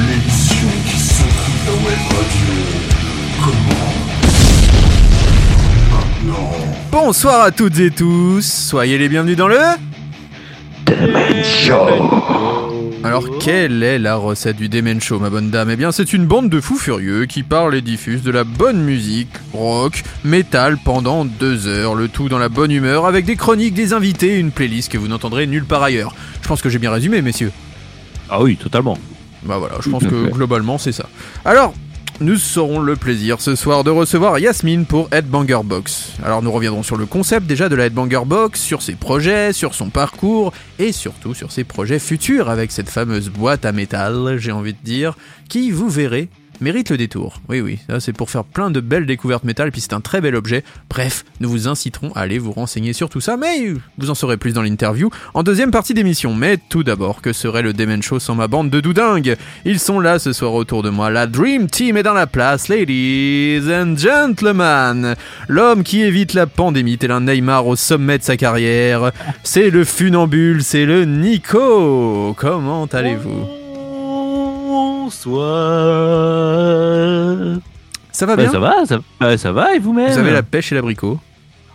[0.00, 2.54] L'émission qui s'occupe la web radio.
[6.90, 9.58] Bonsoir à toutes et tous, soyez les bienvenus dans le...
[13.02, 15.70] Alors quelle est la recette du Demen Show ma bonne dame?
[15.70, 18.82] Eh bien c'est une bande de fous furieux qui parlent et diffusent de la bonne
[18.82, 23.74] musique, rock, métal pendant deux heures, le tout dans la bonne humeur avec des chroniques,
[23.74, 26.14] des invités et une playlist que vous n'entendrez nulle part ailleurs.
[26.42, 27.52] Je pense que j'ai bien résumé messieurs.
[28.30, 28.96] Ah oui, totalement.
[29.42, 31.06] Bah voilà, je pense que globalement c'est ça.
[31.44, 31.74] Alors,
[32.20, 36.12] nous aurons le plaisir ce soir de recevoir Yasmine pour Headbanger Box.
[36.24, 39.74] Alors nous reviendrons sur le concept déjà de la Headbanger Box, sur ses projets, sur
[39.74, 44.52] son parcours et surtout sur ses projets futurs avec cette fameuse boîte à métal, j'ai
[44.52, 45.16] envie de dire,
[45.48, 46.28] qui, vous verrez,
[46.60, 47.40] mérite le détour.
[47.48, 50.34] Oui oui, c'est pour faire plein de belles découvertes métal, puis c'est un très bel
[50.34, 50.64] objet.
[50.90, 54.36] Bref, nous vous inciterons à aller vous renseigner sur tout ça, mais vous en saurez
[54.36, 56.34] plus dans l'interview en deuxième partie d'émission.
[56.34, 59.36] Mais tout d'abord, que serait le Demen Show sans ma bande de doudingues?
[59.64, 62.68] Ils sont là ce soir autour de moi, la Dream Team est dans la place,
[62.68, 65.16] ladies and gentlemen
[65.48, 69.10] L'homme qui évite la pandémie tel un Neymar au sommet de sa carrière,
[69.42, 73.63] c'est le funambule, c'est le Nico Comment allez-vous?
[75.04, 75.44] Bonsoir.
[78.12, 80.42] Ça va Bah, bien ça va, ça, bah, ça va et vous-même Vous avez la
[80.42, 81.18] pêche et l'abricot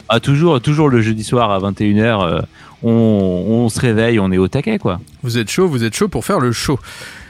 [0.08, 2.42] Ah toujours, toujours le jeudi soir à 21h, euh,
[2.82, 5.00] on, on se réveille, on est au taquet quoi.
[5.22, 6.80] Vous êtes chaud, vous êtes chaud pour faire le show.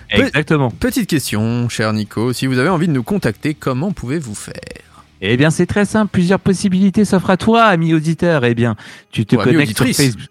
[0.10, 0.70] Pe- Exactement.
[0.72, 4.54] Petite question, cher Nico, si vous avez envie de nous contacter, comment pouvez-vous faire?
[5.22, 8.46] Eh bien c'est très simple, plusieurs possibilités s'offrent à toi, ami auditeur.
[8.46, 8.76] Eh bien,
[9.12, 9.86] tu te Ou ami connectes sur.
[9.86, 10.22] Facebook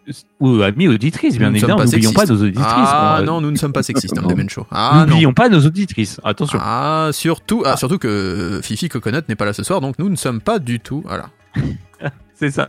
[0.41, 1.85] ou ami auditrice, bien évidemment.
[1.85, 2.67] N'oublions pas nos auditrices.
[2.69, 4.67] Ah On- non, nous ne sommes pas sexistes dans Demen Show.
[4.71, 5.05] Ah.
[5.07, 6.21] N'oublions pas nos auditrices.
[6.25, 6.59] Attention.
[6.63, 10.17] Ah, surtout, ah, surtout que Fifi Coconut n'est pas là ce soir, donc nous ne
[10.17, 11.03] sommes pas du tout.
[11.05, 11.29] Voilà.
[12.35, 12.69] C'est ça.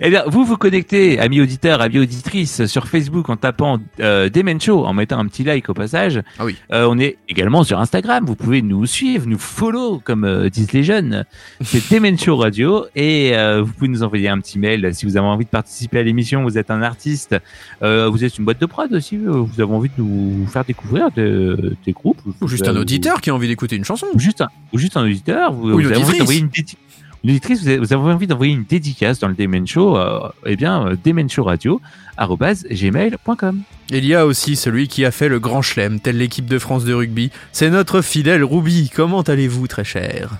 [0.00, 4.60] Eh bien, vous vous connectez, amis auditeurs, amis auditrices, sur Facebook en tapant euh, Demen
[4.60, 6.20] Show, en mettant un petit like au passage.
[6.38, 6.56] Ah oui.
[6.72, 8.24] Euh, on est également sur Instagram.
[8.26, 11.24] Vous pouvez nous suivre, nous follow, comme euh, disent les jeunes.
[11.60, 12.86] C'est Demen Show Radio.
[12.96, 15.98] Et euh, vous pouvez nous envoyer un petit mail si vous avez envie de participer
[16.00, 16.42] à l'émission.
[16.42, 17.36] Vous êtes un artiste,
[17.82, 19.16] euh, vous êtes une boîte de prod aussi.
[19.16, 22.20] euh, Vous avez envie de nous faire découvrir de- des groupes.
[22.40, 24.06] Ou juste un Euh, auditeur qui a envie d'écouter une chanson.
[24.14, 26.48] ou juste un, ou juste un auditeur, vous, Ou une vous avez envie d'envoyer une,
[26.48, 26.76] dédi-
[27.24, 30.28] une auditrice, vous avez, vous avez envie d'envoyer une dédicace dans le Demen Show, euh,
[30.44, 33.62] eh bien, euh, demenshowradio@gmail.com.
[33.90, 36.84] Il y a aussi celui qui a fait le grand chelem, tel l'équipe de France
[36.84, 37.30] de rugby.
[37.52, 38.90] C'est notre fidèle Ruby.
[38.94, 40.30] Comment allez-vous, très cher?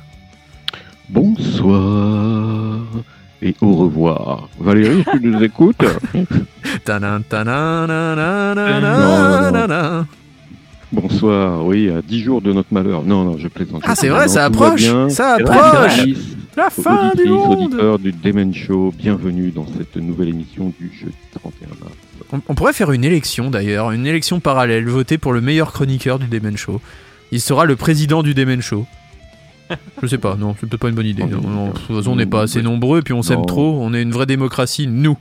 [1.08, 2.80] Bonsoir
[3.42, 4.48] et au revoir.
[4.58, 5.84] Valérie, tu nous écoutes?
[10.92, 13.02] Bonsoir, oui, à 10 jours de notre malheur.
[13.02, 13.82] Non, non, je plaisante.
[13.84, 14.84] Ah, c'est vrai, ça approche.
[15.08, 16.06] Ça approche
[16.54, 21.14] La fin du monde auditeurs du Demen Show, bienvenue dans cette nouvelle émission du jeudi
[21.34, 21.94] 31 mars.
[22.32, 26.18] On, on pourrait faire une élection d'ailleurs, une élection parallèle, voter pour le meilleur chroniqueur
[26.18, 26.80] du Demen Show.
[27.30, 28.86] Il sera le président du Demen Show.
[30.02, 31.24] Je sais pas, non, c'est peut-être pas une bonne idée.
[31.24, 33.92] Non, non, de toute façon, on n'est pas assez nombreux, puis on s'aime trop, on
[33.94, 35.16] est une vraie démocratie, nous.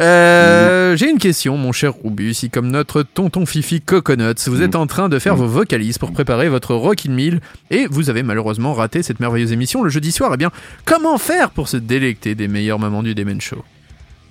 [0.00, 4.76] Euh, J'ai une question, mon cher Rubu, si comme notre tonton Fifi Coconuts, vous êtes
[4.76, 5.38] en train de faire Mm.
[5.40, 7.40] vos vocalises pour préparer votre Rockin' Meal,
[7.70, 10.50] et vous avez malheureusement raté cette merveilleuse émission le jeudi soir, eh bien,
[10.84, 13.62] comment faire pour se délecter des meilleures mamans du Demen Show?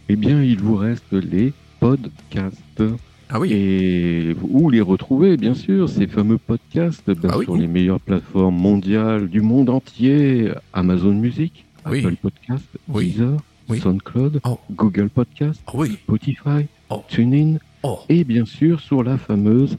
[0.09, 2.83] Eh bien, il vous reste les podcasts.
[3.29, 7.45] Ah oui, Et où les retrouver, bien sûr, ces fameux podcasts ben, Ah oui.
[7.45, 11.99] sur les meilleures plateformes mondiales du monde entier Amazon Music, Oui.
[12.05, 13.07] Apple Podcast, Oui.
[13.11, 13.37] Deezer,
[13.67, 13.79] Oui.
[13.79, 14.59] SoundCloud, Oh.
[14.71, 17.01] Google Podcast, Ah oui, Spotify, Oh.
[17.07, 17.99] TuneIn, oh.
[18.09, 19.75] et bien sûr sur la fameuse,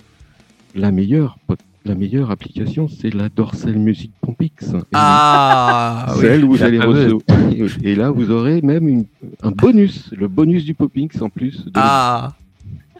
[0.74, 4.72] la meilleure, pod- la meilleure application, c'est la Dorsal Music Pompix.
[4.72, 6.20] Et Ah oui.
[6.20, 7.20] Celle où vous allez recevoir.
[7.84, 9.04] Et là, vous aurez même une-
[9.44, 11.64] un bonus, le bonus du Poppix en plus.
[11.66, 12.34] De Ah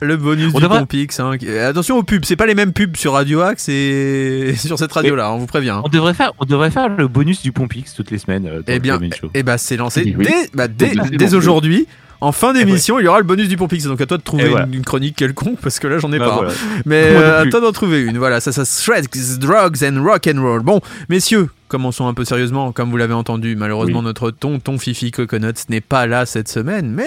[0.01, 1.21] le bonus On du Pompix.
[1.21, 1.33] Hein.
[1.67, 5.33] Attention aux pubs, c'est pas les mêmes pubs sur Radio Axe et sur cette radio-là,
[5.33, 5.71] on vous prévient.
[5.71, 5.83] hein.
[5.85, 8.47] On devrait faire, on devrait faire le bonus du Pompix toutes les semaines.
[8.47, 9.31] euh, dans Eh bien, Show.
[9.35, 10.27] eh ben, c'est lancé Oui, oui.
[10.27, 11.37] dès, bah, dès, Donc, c'est dès bon.
[11.37, 11.87] aujourd'hui.
[12.23, 13.85] En fin d'émission, il y aura le bonus du Pompix.
[13.85, 14.65] Donc à toi de trouver voilà.
[14.67, 16.33] une, une chronique quelconque parce que là j'en ai Bah, pas.
[16.33, 16.37] hein.
[16.37, 16.53] voilà.
[16.87, 18.17] Mais euh, à toi d'en trouver une.
[18.17, 20.63] Voilà, ça, ça Shreds, Drugs and Rock and Roll.
[20.63, 22.73] Bon, messieurs, commençons un peu sérieusement.
[22.73, 24.05] Comme vous l'avez entendu, malheureusement Oui.
[24.07, 27.05] notre tonton Fifi Coconuts n'est pas là cette semaine, mais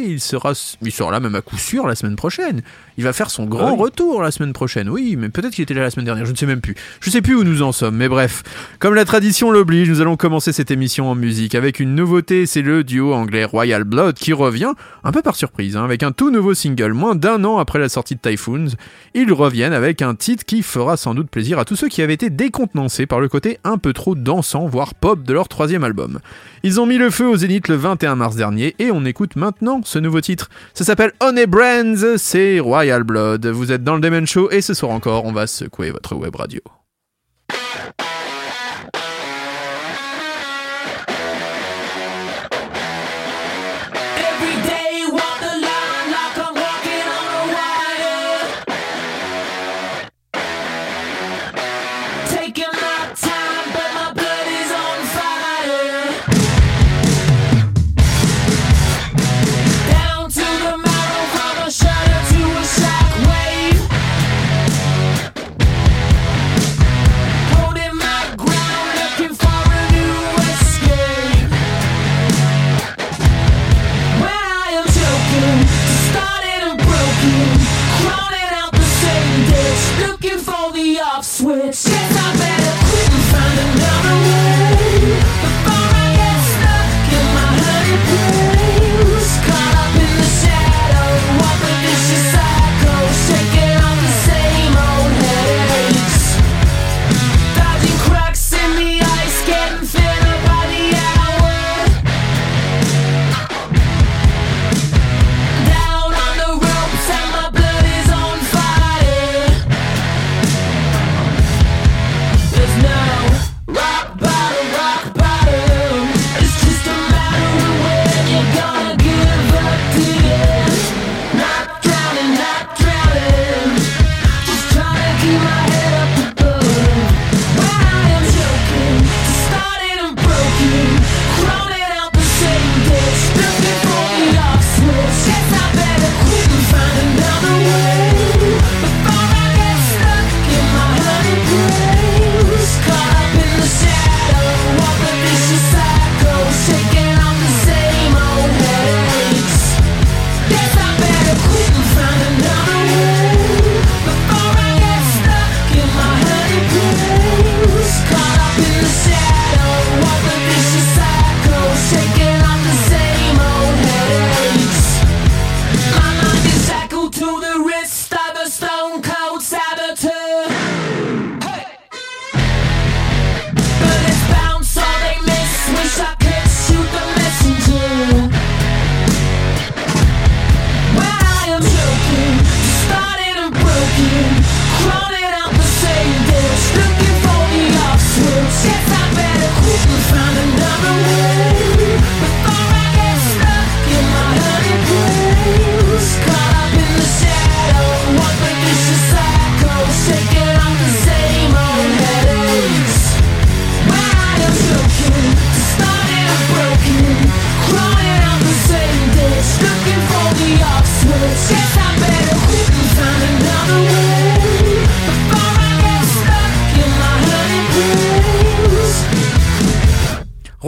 [0.00, 0.52] il sera,
[0.82, 2.62] il sera là même à coup sûr la semaine prochaine.
[2.98, 4.88] Il va faire son grand Ah retour la semaine prochaine.
[4.88, 6.74] Oui, mais peut-être qu'il était là la semaine dernière, je ne sais même plus.
[7.00, 8.42] Je sais plus où nous en sommes, mais bref.
[8.78, 12.62] Comme la tradition l'oblige, nous allons commencer cette émission en musique avec une nouveauté, c'est
[12.62, 14.72] le duo anglais Royal Blood qui revient,
[15.04, 17.88] un peu par surprise, hein, avec un tout nouveau single, moins d'un an après la
[17.88, 18.68] sortie de Typhoons.
[19.14, 22.14] Ils reviennent avec un titre qui fera sans doute plaisir à tous ceux qui avaient
[22.14, 26.18] été décontenancés par le côté un peu trop dansant, voire pop de leur troisième album.
[26.62, 29.80] Ils ont mis le feu au Zénith le 21 mars dernier et on écoute maintenant
[29.84, 30.50] ce nouveau titre.
[30.74, 33.46] Ça s'appelle Honey Brands, c'est Royal Blood.
[33.46, 36.34] Vous êtes dans le Demen Show et ce soir encore, on va secouer votre web
[36.34, 36.60] radio.
[81.50, 81.84] words.
[81.90, 82.59] bad.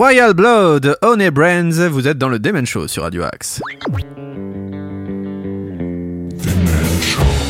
[0.02, 3.60] Royal Blood, Honey Brands, vous êtes dans le Demen Show sur Radio Axe.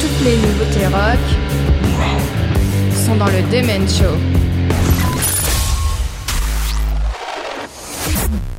[0.03, 1.19] Toutes les nouveautés rock
[2.93, 4.19] sont dans le Demen Show.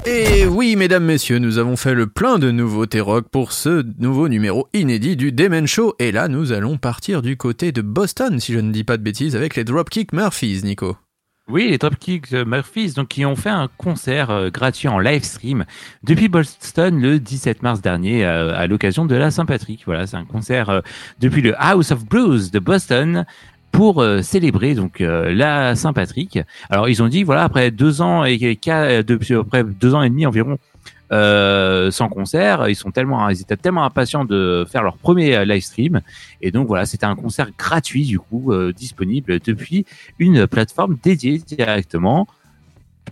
[0.07, 4.27] Et oui, mesdames, messieurs, nous avons fait le plein de nouveautés rock pour ce nouveau
[4.27, 5.93] numéro inédit du Demen Show.
[5.99, 9.03] Et là, nous allons partir du côté de Boston, si je ne dis pas de
[9.03, 10.97] bêtises, avec les Dropkick Murphys, Nico.
[11.49, 15.65] Oui, les Dropkick Murphys, donc qui ont fait un concert euh, gratuit en live stream
[16.01, 19.83] depuis Boston le 17 mars dernier euh, à l'occasion de la Saint-Patrick.
[19.85, 20.79] Voilà, c'est un concert euh,
[21.19, 23.25] depuis le House of Blues de Boston
[23.73, 26.39] pour euh, célébrer donc euh, la Saint-Patrick.
[26.69, 28.57] Alors ils ont dit voilà après deux ans et
[29.37, 30.57] après deux ans et demi environ
[31.13, 35.45] euh, sans concert, ils sont tellement ils étaient tellement impatients de faire leur premier euh,
[35.45, 36.01] live stream
[36.43, 39.85] et donc voilà c'était un concert gratuit du coup euh, disponible depuis
[40.19, 42.27] une plateforme dédiée directement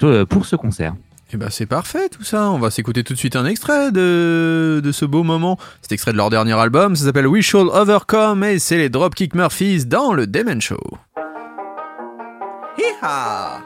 [0.04, 0.94] euh, pour ce concert.
[1.34, 4.82] Et bah c'est parfait tout ça, on va s'écouter tout de suite un extrait de,
[4.84, 5.58] de ce beau moment.
[5.82, 9.34] C'est extrait de leur dernier album, ça s'appelle We Shall Overcome et c'est les Dropkick
[9.34, 10.98] Murphys dans le Demen Show.
[12.78, 13.62] Hi-ha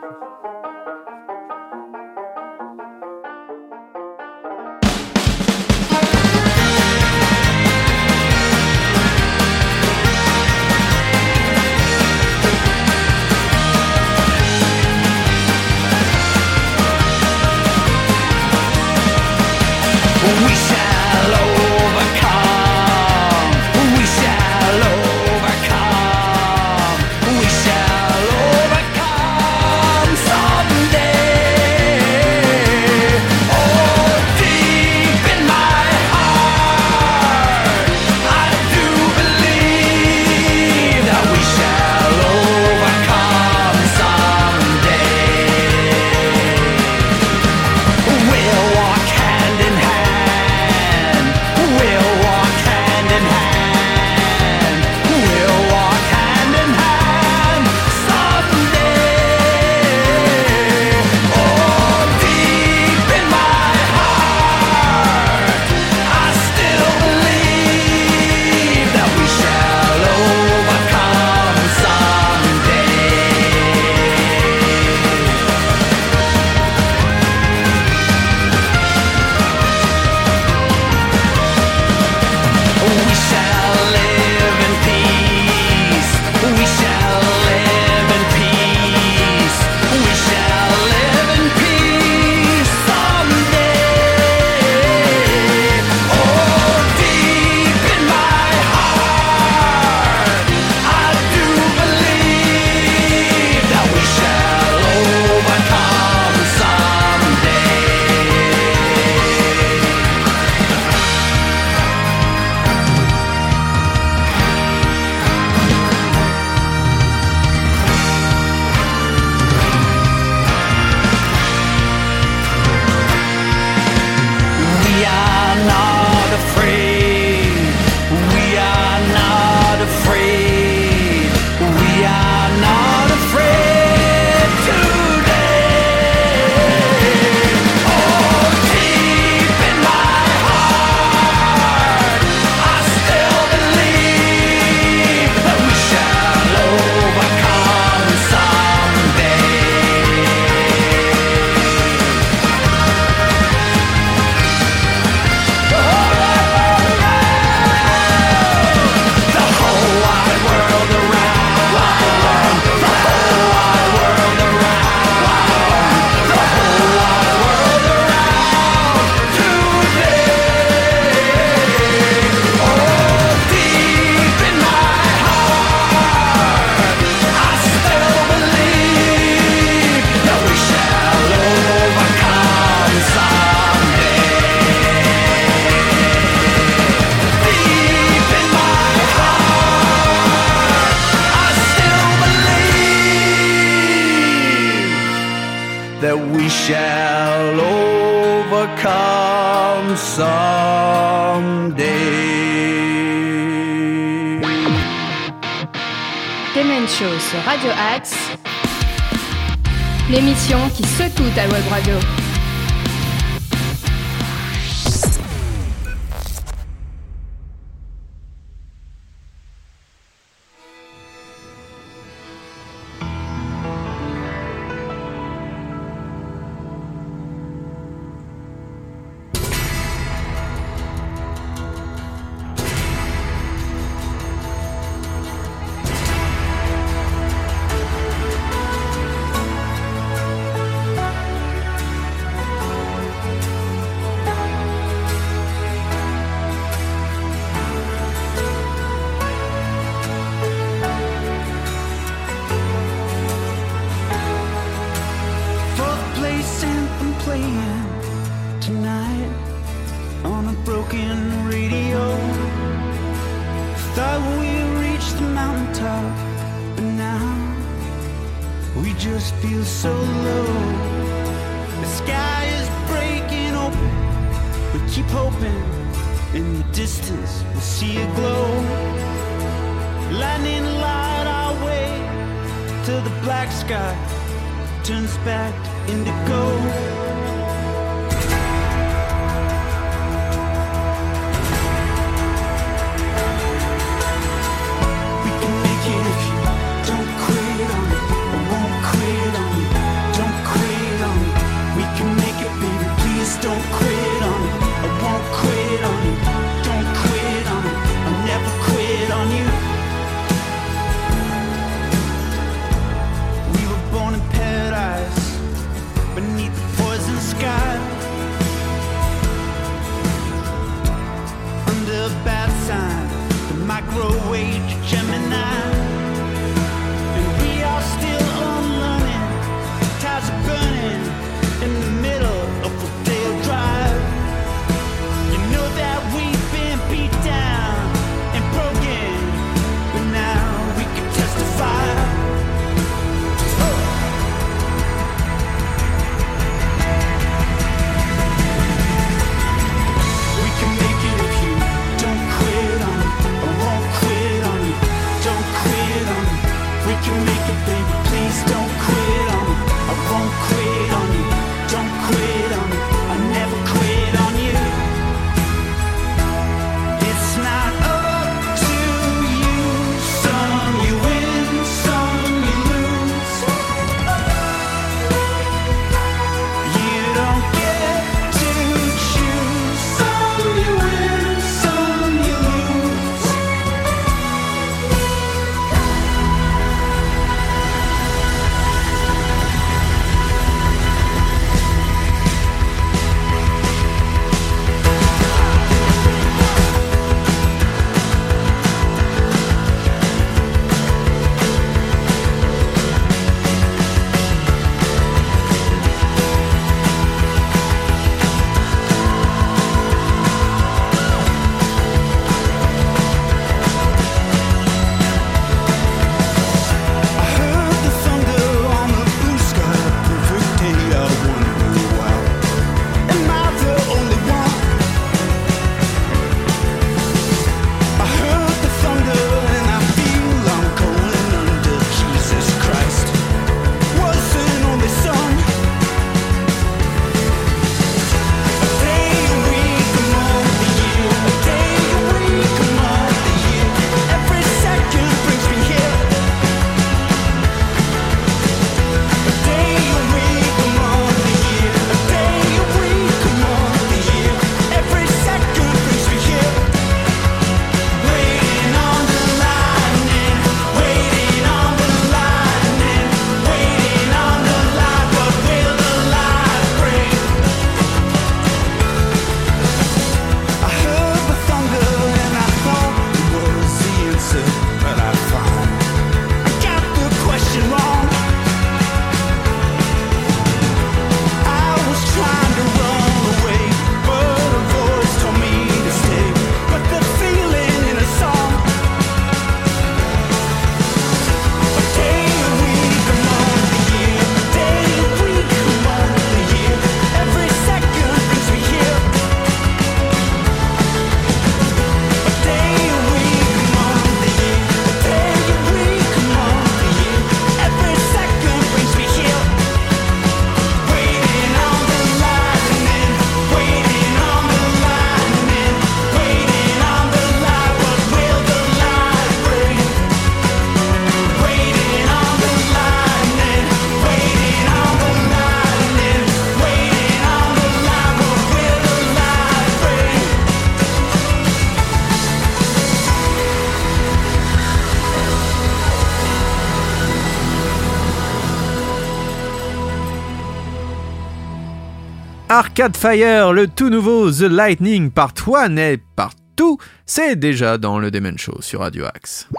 [542.57, 546.63] Arcade Fire, le tout nouveau The Lightning Part 1 et Part 2,
[547.05, 549.49] c'est déjà dans le Demen Show sur Radio Axe.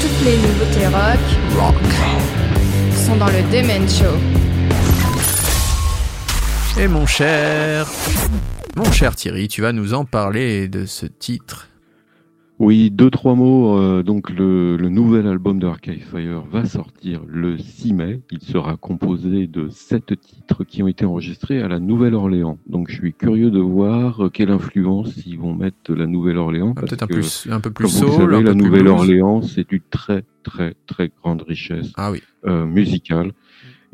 [0.00, 1.74] Toutes les nouveautés rock,
[2.94, 4.16] sont dans le Demen Show.
[6.80, 7.86] Et mon cher,
[8.76, 11.68] mon cher Thierry, tu vas nous en parler de ce titre.
[12.64, 13.76] Oui, deux, trois mots.
[13.76, 18.20] euh, donc, le, le nouvel album de Arcade Fire va sortir le 6 mai.
[18.30, 22.58] Il sera composé de sept titres qui ont été enregistrés à la Nouvelle-Orléans.
[22.68, 26.74] Donc, je suis curieux de voir quelle influence ils vont mettre de la Nouvelle-Orléans.
[26.76, 28.54] Ah, Peut-être un, plus, un peu plus vous soul, le savez, un peu la.
[28.54, 33.32] Nouvelle-Orléans, c'est une très, très, très grande richesse Ah oui, euh, musicale.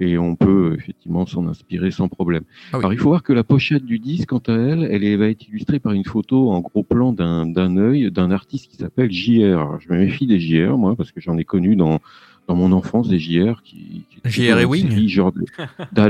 [0.00, 2.44] Et on peut effectivement s'en inspirer sans problème.
[2.72, 2.78] Ah oui.
[2.80, 5.48] Alors il faut voir que la pochette du disque, quant à elle, elle va être
[5.48, 9.58] illustrée par une photo en gros plan d'un d'un œil d'un artiste qui s'appelle JR.
[9.58, 11.98] Alors, je me méfie des JR, moi, parce que j'en ai connu dans
[12.46, 15.44] dans mon enfance des JR qui, qui JR une série genre de-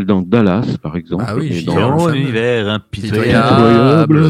[0.04, 1.24] dans Dallas par exemple.
[1.26, 1.74] Ah oui, et dans-
[2.12, 4.20] l'univers impitoyable.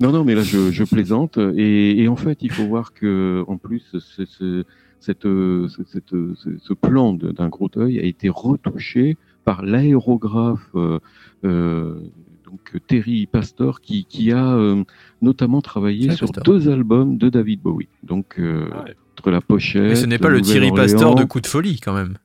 [0.00, 1.38] Non, non, mais là, je, je plaisante.
[1.56, 4.64] Et, et en fait, il faut voir que, en plus, ce, ce-
[5.00, 9.62] cette, euh, ce, cette, euh, ce, ce plan d'un gros œil a été retouché par
[9.62, 10.98] l'aérographe euh,
[11.44, 12.00] euh,
[12.44, 14.82] donc Terry Pastor, qui, qui a euh,
[15.20, 16.44] notamment travaillé sur Pastor.
[16.44, 17.88] deux albums de David Bowie.
[18.02, 18.96] Donc, euh, Ah ouais.
[19.18, 19.82] entre la pochette.
[19.82, 22.16] mais ce n'est pas le Thierry Pastor de Coup de Folie quand même.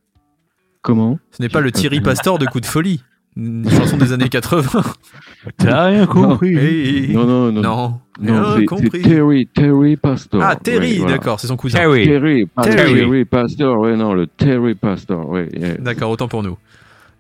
[0.82, 1.20] Comment?
[1.32, 3.04] Ce n'est pas le Thierry Pastor de Coup de Folie.
[3.36, 4.82] Une chanson des années 80.
[5.58, 7.12] T'as rien compris.
[7.14, 7.62] Non, non, non.
[7.62, 9.02] Non, Non, rien c'est-.
[9.02, 10.42] Terry, Terry Pastor.
[10.44, 11.14] Ah, Terry, Ouais, voilà.
[11.18, 11.80] d'accord, c'est son cousin.
[11.80, 12.06] Terry.
[12.06, 12.94] Terry, Terry.
[12.94, 13.26] Terry.
[13.26, 15.50] Pastor, ouais, non, le Terry Pastor, ouais.
[15.54, 15.78] yeah.
[15.78, 16.58] D'accord, autant pour nous.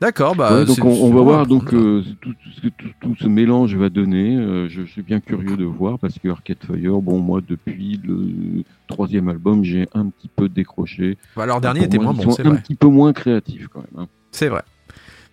[0.02, 0.54] D'accord, bah.
[0.60, 4.36] Ouais, donc on, va voir donc euh, tout, tout- tout- tout ce mélange va donner.
[4.36, 8.02] euh, je, je suis bien curieux de voir parce que Arcade Fire, bon moi depuis
[8.06, 11.18] le troisième album, j'ai un petit peu décroché.
[11.38, 12.62] Bah, leur dernier était moi, moins bon, c'est un vrai.
[12.62, 14.04] petit peu moins créatifs quand même.
[14.04, 14.08] hein.
[14.32, 14.64] C'est vrai.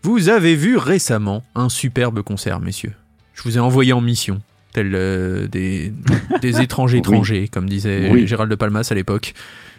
[0.03, 2.93] Vous avez vu récemment un superbe concert, messieurs.
[3.35, 4.41] Je vous ai envoyé en mission,
[4.73, 5.93] tel euh, des,
[6.41, 7.01] des étrangers Oui.
[7.01, 8.27] étrangers, comme disait Oui.
[8.27, 9.35] Gérald de Palmas à l'époque.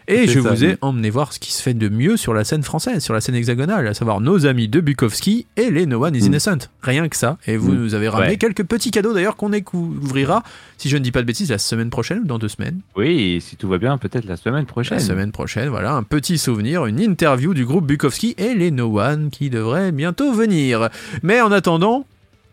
[0.08, 0.76] Et je ça, vous ai oui.
[0.82, 3.36] emmené voir ce qui se fait de mieux sur la scène française, sur la scène
[3.36, 6.26] hexagonale, à savoir nos amis de Bukowski et les No One is Mm.
[6.26, 6.58] Innocent.
[6.82, 7.38] Rien que ça.
[7.48, 7.76] Et vous Mm.
[7.84, 8.38] nous avez ramené Ouais.
[8.38, 10.44] quelques petits cadeaux d'ailleurs qu'on découvrira,
[10.78, 12.82] si je ne dis pas de bêtises, la semaine prochaine ou dans deux semaines.
[12.96, 14.98] Oui, si tout va bien, peut-être la semaine prochaine.
[14.98, 19.00] La semaine prochaine, voilà, un petit souvenir, une interview du groupe Bukowski et les No
[19.00, 20.90] One qui devraient bientôt venir.
[21.24, 22.06] Mais en attendant,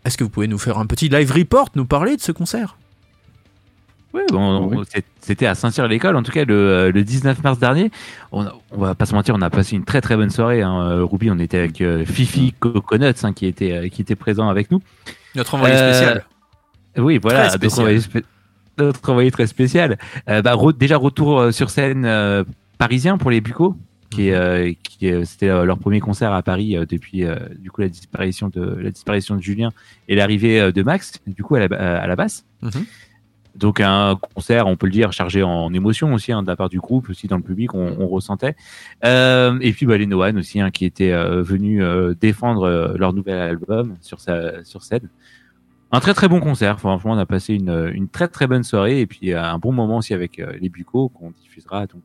[0.05, 2.77] est-ce que vous pouvez nous faire un petit live report, nous parler de ce concert?
[4.13, 4.85] Oui, bon, Oui.
[5.21, 7.91] c'était à Saint-Cyr-l'École, en tout cas le, euh, le 19 mars dernier.
[8.31, 10.61] On, va pas se mentir, on a passé une très très bonne soirée.
[10.63, 10.81] Hein.
[10.81, 14.49] Euh, Ruby, on était avec euh, Fifi Coconuts hein, qui était euh, qui était présent
[14.49, 14.81] avec nous.
[15.35, 16.25] Notre envoyé Euh, spécial.
[16.97, 17.79] Oui, voilà, Très donc spécial.
[17.81, 18.23] envoyé spé-
[18.79, 19.97] notre envoyé très spécial.
[20.27, 22.43] Euh, bah, re- déjà retour euh, sur scène euh,
[22.79, 23.75] parisien pour les Bucos,
[24.09, 27.81] qui, euh, qui c'était euh, leur premier concert à Paris euh, depuis euh, du coup
[27.81, 29.69] la disparition de la disparition de Julien
[30.07, 32.43] et l'arrivée euh, de Max, du coup à la, à la basse.
[32.63, 32.85] Mhm.
[33.55, 36.69] Donc un concert, on peut le dire, chargé en émotion aussi hein, de la part
[36.69, 38.55] du groupe, aussi dans le public, on, on ressentait.
[39.03, 42.97] Euh, et puis bah, les Noan aussi, hein, qui étaient euh, venus euh, défendre euh,
[42.97, 45.09] leur nouvel album sur sa sur scène.
[45.91, 46.79] Un très très bon concert.
[46.79, 49.71] Franchement, on a passé une, une très très bonne soirée et puis euh, un bon
[49.71, 52.03] moment aussi avec euh, les Bucos qu'on diffusera donc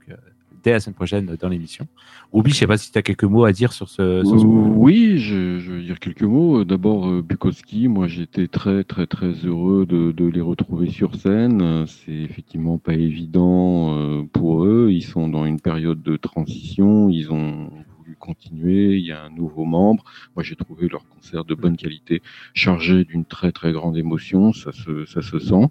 [0.64, 1.86] dès la semaine prochaine dans l'émission.
[2.32, 4.22] Ruby, je sais pas si tu as quelques mots à dire sur ce.
[4.24, 6.60] sur ce- Euh, oui, je, je veux dire quelques mots.
[6.60, 11.14] Euh, D'abord, euh, Bukowski, moi j'étais très très très heureux de, de les retrouver sur
[11.14, 11.84] scène.
[11.86, 14.88] C'est effectivement pas évident pour eux.
[14.90, 17.08] Ils sont dans une période de transition.
[17.10, 18.96] Ils ont voulu continuer.
[18.96, 20.04] Il y a un nouveau membre.
[20.34, 22.22] Moi j'ai trouvé leur concert de bonne qualité,
[22.54, 24.52] chargé d'une très très grande émotion.
[24.52, 25.66] Ça se, ça se sent.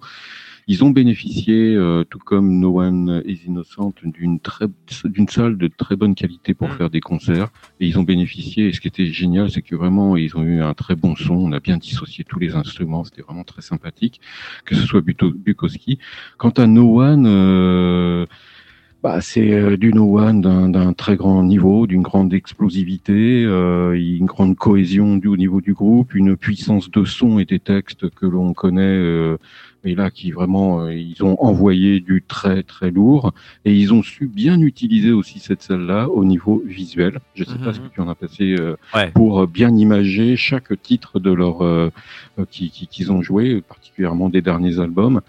[0.68, 4.66] Ils ont bénéficié, euh, tout comme No One is Innocent, d'une très
[5.06, 6.78] d'une salle de très bonne qualité pour Mm.
[6.78, 7.50] faire des concerts.
[7.80, 8.68] Et ils ont bénéficié.
[8.68, 11.36] Et ce qui était génial, c'est que vraiment, ils ont eu un très bon son.
[11.36, 13.04] On a bien dissocié tous les instruments.
[13.04, 14.22] C'était vraiment très sympathique,
[14.66, 16.00] que ce soit Bukowski.
[16.38, 18.26] Quant à No One, euh,
[19.04, 23.92] bah, c'est euh, du No One d'un d'un très grand niveau, d'une grande explosivité, euh,
[23.94, 28.10] une grande cohésion du, au niveau du groupe, une puissance de son et des textes
[28.12, 28.82] que l'on connaît.
[28.82, 29.38] Euh,
[29.86, 33.34] et là, qui vraiment, euh, ils ont envoyé du très très lourd
[33.66, 37.20] et ils ont su bien utiliser aussi cette salle-là au niveau visuel.
[37.36, 37.64] Je sais Mhm.
[37.66, 39.12] pas ce que tu en as passé euh, Ouais.
[39.12, 41.90] pour euh, bien imager chaque titre de leur euh,
[42.40, 45.22] euh, qui- qui- qu'ils ont joué, particulièrement des derniers albums.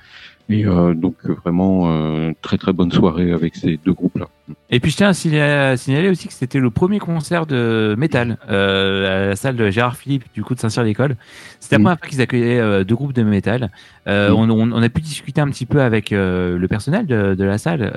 [0.51, 4.27] Et euh, donc euh, vraiment euh, très très bonne soirée avec ces deux groupes-là.
[4.69, 9.25] Et puis je tiens à signaler, aussi que c'était le premier concert de métal euh,
[9.25, 11.17] à la salle de Gérard Philippe du coup de Saint-Cyr-l'École.
[11.61, 11.83] C'était la Mm.
[11.85, 13.71] première fois qu'ils accueillaient deux groupes de métal.
[14.07, 14.11] Mm.
[14.11, 17.57] on, on- on a pu discuter un petit peu avec le personnel de, de la
[17.57, 17.91] salle,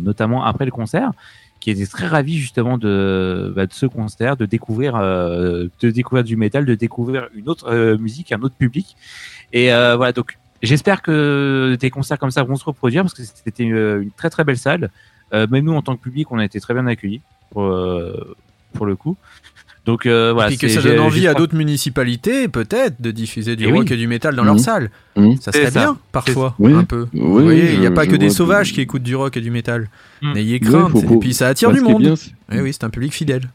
[0.00, 1.10] notamment après le concert.
[1.60, 6.22] qui était très ravi justement de, bah, de ce concert, de découvrir, euh, de découvrir
[6.22, 8.94] du métal, de découvrir une autre euh, musique, un autre public.
[9.52, 13.22] Et euh, voilà, donc j'espère que des concerts comme ça vont se reproduire parce que
[13.22, 14.90] c'était une, une très très belle salle.
[15.34, 18.36] Euh, même nous en tant que public, on a été très bien accueillis pour, euh,
[18.72, 19.16] pour le coup.
[19.84, 20.48] Donc euh, voilà.
[20.50, 23.86] Et puis que ça donne envie à d'autres municipalités, peut-être, de diffuser du Eh rock
[23.88, 23.92] oui.
[23.94, 24.48] et du métal dans Mhm.
[24.48, 24.90] leur salle.
[25.16, 25.36] Mhm.
[25.40, 25.80] Ça serait ça.
[25.80, 26.72] bien, parfois, Oui.
[26.74, 27.06] un peu.
[27.14, 29.40] Oui, Vous voyez, il n'y a pas que des sauvages qui écoutent du rock et
[29.40, 29.88] du métal.
[30.22, 30.32] Mhm.
[30.34, 30.92] N'ayez crainte.
[30.92, 32.02] faut- Et puis ça attire bah, du monde.
[32.02, 33.48] bien, c'est- Eh oui, c'est un public fidèle.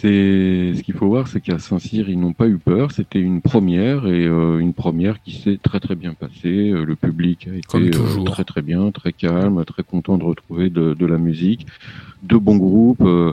[0.00, 2.92] C'est ce qu'il faut voir, c'est qu'à Saint-Cyr, ils n'ont pas eu peur.
[2.92, 6.70] C'était une première et euh, une première qui s'est très très bien passée.
[6.70, 8.24] Euh, Le public a été euh, toujours.
[8.24, 11.66] très très bien, très calme, très content de retrouver de, de la musique,
[12.22, 13.32] de bons groupes, euh,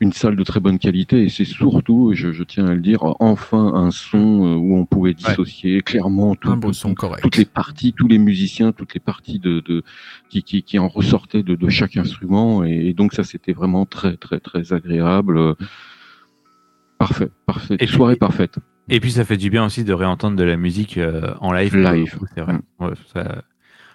[0.00, 3.00] une salle de très bonne qualité et c'est surtout, je, je tiens à le dire,
[3.20, 7.22] enfin un son euh, où on pouvait dissocier clairement tout, son correct.
[7.22, 9.82] toutes les parties, tous les musiciens, toutes les parties de, de
[10.28, 14.16] qui, qui, qui en ressortaient de, de chaque instrument et, donc ça c'était vraiment très
[14.16, 15.54] très très agréable.
[16.98, 17.76] Parfait, parfait.
[17.80, 18.58] Et Soirée parfaite.
[18.88, 21.76] Et puis ça fait du bien aussi de réentendre de la musique euh, en live.
[21.76, 22.18] Live.
[22.34, 22.54] C'est vrai.
[22.80, 23.42] Ouais, ça-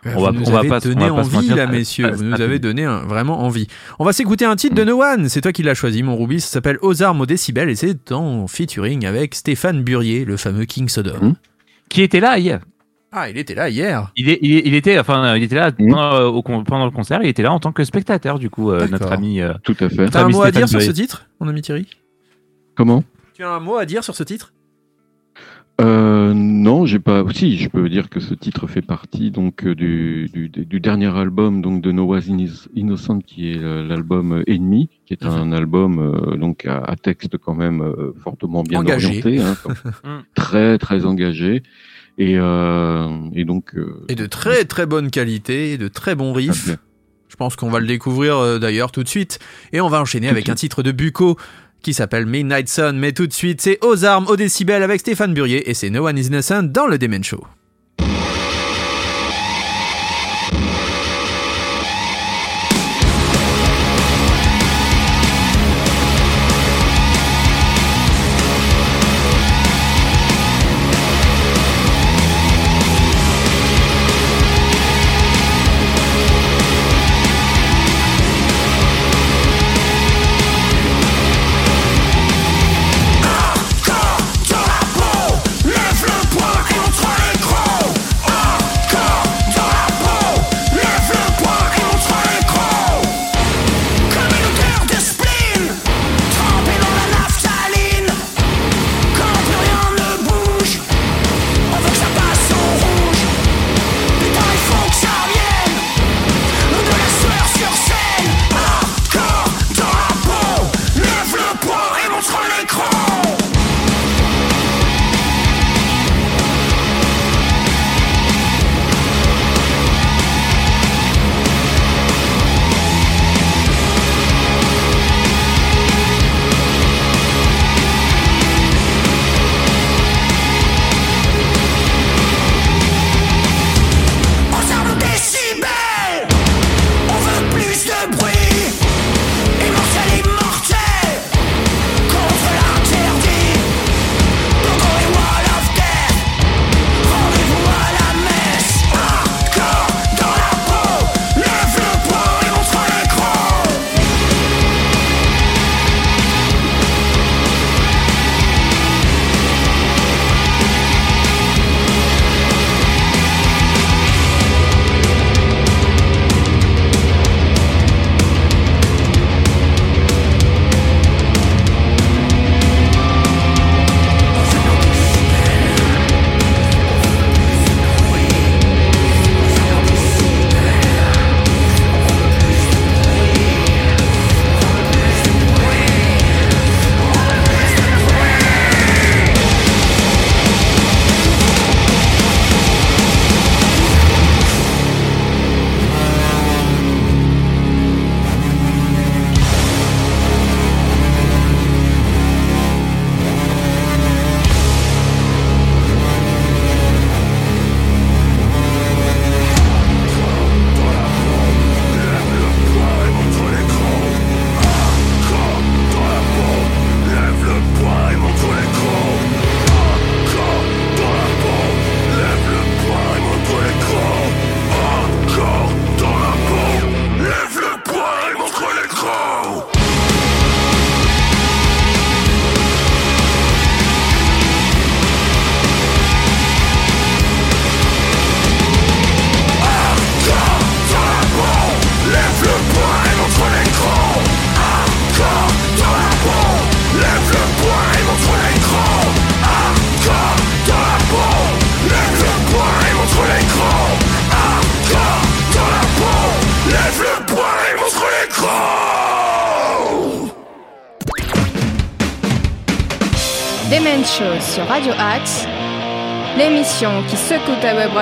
[0.05, 1.27] Euh, On vous va- nous on va avez pas se- on donné va pas se
[1.27, 2.05] envie, mentir, là, messieurs.
[2.05, 3.67] ça- Vous nous avez donné un- vraiment envie.
[3.99, 5.27] On va s'écouter un titre de No One.
[5.27, 6.39] C'est toi qui l'as choisi, mon Ruby.
[6.39, 10.63] Ça s'appelle Aux armes au décibel et c'est en featuring avec Stéphane Burier, le fameux
[10.65, 11.17] King Sodom.
[11.21, 11.33] Mhm.
[11.89, 12.59] Qui était là hier
[13.11, 14.11] Ah, il était là hier.
[14.15, 16.91] il, est, il, est- il était, enfin, il était là pendant, euh, au pendant le
[16.91, 17.19] concert.
[17.23, 19.41] Il était là en tant que spectateur, du coup, euh, notre ami.
[19.41, 20.07] euh, Tout à fait.
[20.09, 21.87] T'as un mot à dire sur ce titre, mon ami Thierry?
[22.75, 23.03] Comment?
[23.33, 24.53] Tu as un mot à dire sur ce titre?
[25.79, 27.23] Euh, Non, j'ai pas.
[27.33, 31.07] Si, je peux dire que ce titre fait partie donc euh, du, du, du dernier
[31.15, 35.99] album donc de Noah's Inno- Innocent, qui est euh, l'album Ennemi, qui est un album
[35.99, 39.07] euh, donc à, à texte quand même euh, fortement bien Engagé.
[39.07, 39.55] orienté, hein,
[40.03, 40.19] Mm.
[40.35, 41.63] très très engagé.
[42.17, 43.75] Et, euh, et donc.
[43.75, 46.69] euh, Et de très très bonne qualité, de très bons riffs.
[47.29, 49.39] Je pense qu'on va le découvrir euh, d'ailleurs tout de suite.
[49.71, 51.37] Et on va enchaîner avec un titre de Bucco
[51.81, 52.97] qui s'appelle Midnight Sun.
[52.97, 56.07] Mais tout de suite, c'est Aux armes, au décibel avec Stéphane Burier et c'est No
[56.07, 57.43] One is Innocent dans le Demen Show.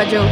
[0.06, 0.27] Secoue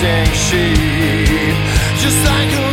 [0.00, 1.56] counting sheep,
[1.98, 2.67] just like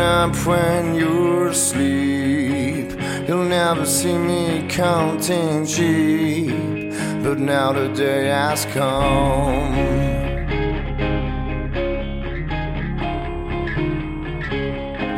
[0.00, 2.90] up when you're asleep.
[3.26, 6.92] You'll never see me counting sheep.
[7.22, 9.72] But now the day has come.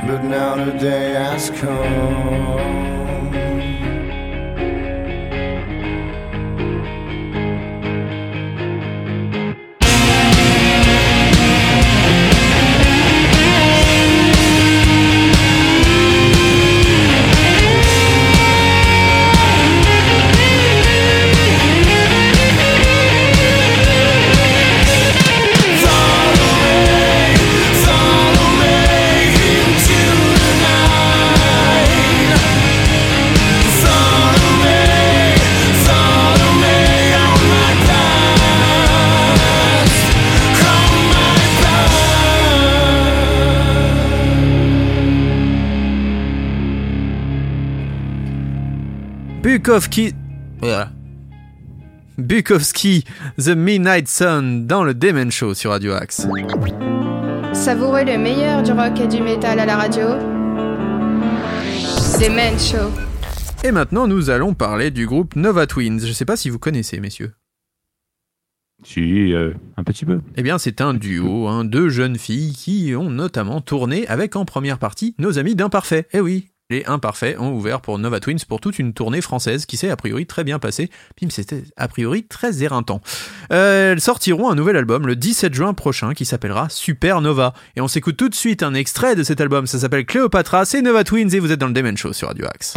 [0.06, 2.83] But now the day has come.
[49.54, 50.12] Bukowski.
[50.58, 50.90] Voilà.
[52.18, 53.04] Bukowski,
[53.38, 56.26] The Midnight Sun dans le Demen Show sur Radio Axe.
[57.52, 60.08] Savourez le meilleur du rock et du métal à la radio.
[62.20, 62.90] Demen Show.
[63.62, 66.00] Et maintenant, nous allons parler du groupe Nova Twins.
[66.04, 67.32] Je sais pas si vous connaissez, messieurs.
[68.82, 70.20] Si, euh, un petit peu.
[70.36, 74.44] Eh bien, c'est un duo, hein, deux jeunes filles qui ont notamment tourné avec en
[74.44, 76.08] première partie nos amis d'Imparfait.
[76.12, 79.76] Eh oui, les Imparfaits ont ouvert pour Nova Twins pour toute une tournée française qui
[79.76, 80.90] s'est a priori très bien passée.
[81.16, 83.00] Puis c'était a priori très éreintant.
[83.52, 87.52] Euh, elles sortiront un nouvel album le 17 juin prochain qui s'appellera Supernova.
[87.76, 89.66] Et on s'écoute tout de suite un extrait de cet album.
[89.66, 92.46] Ça s'appelle Cléopatra, c'est Nova Twins et vous êtes dans le Demen Show sur Radio
[92.46, 92.74] Axe.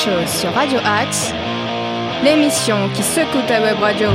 [0.00, 1.30] Sur Radio Axe,
[2.24, 4.08] l'émission qui secoue ta web radio.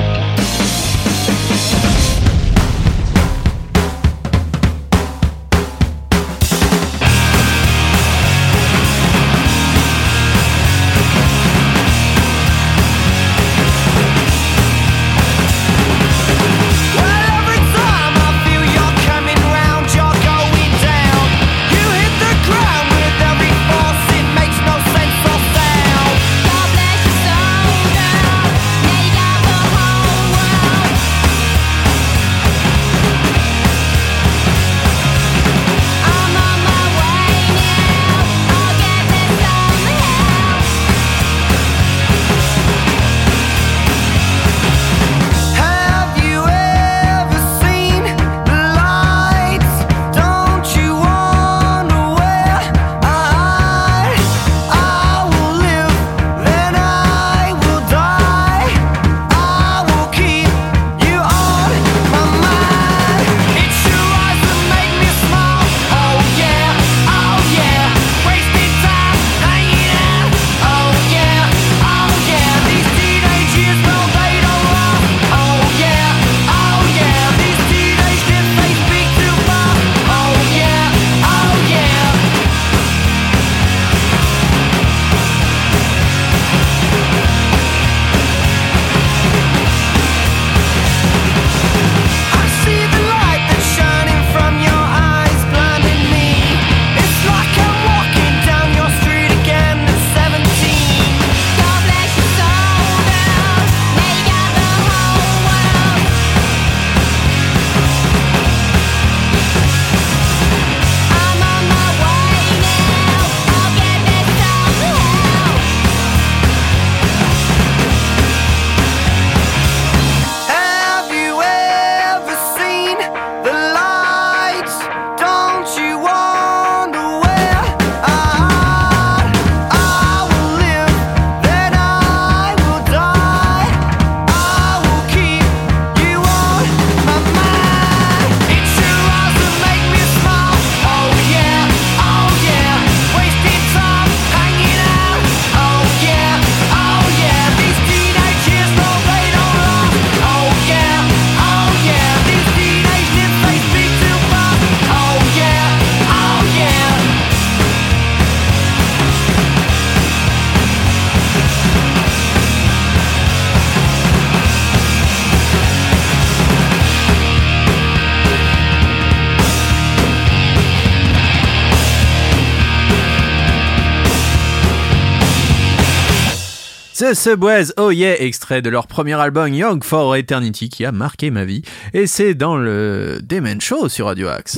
[177.08, 181.30] C'est Subways Oh Yeah, extrait de leur premier album Young for Eternity qui a marqué
[181.30, 181.62] ma vie.
[181.93, 184.58] Et c'est dans le Demen Show sur Radio Axe.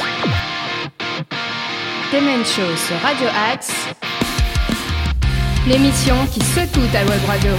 [2.13, 3.73] Demen Show sur Radio Axe,
[5.67, 7.51] l'émission qui secoue ta web radio.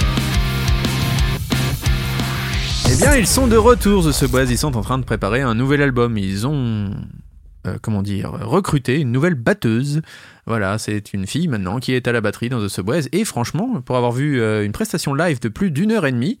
[2.91, 4.47] Eh bien, ils sont de retour, The Subways.
[4.49, 6.17] Ils sont en train de préparer un nouvel album.
[6.17, 6.95] Ils ont,
[7.67, 10.01] euh, comment dire, recruté une nouvelle batteuse.
[10.49, 13.03] Voilà, c'est une fille maintenant qui est à la batterie dans The Subways.
[13.11, 16.39] Et franchement, pour avoir vu euh, une prestation live de plus d'une heure et demie,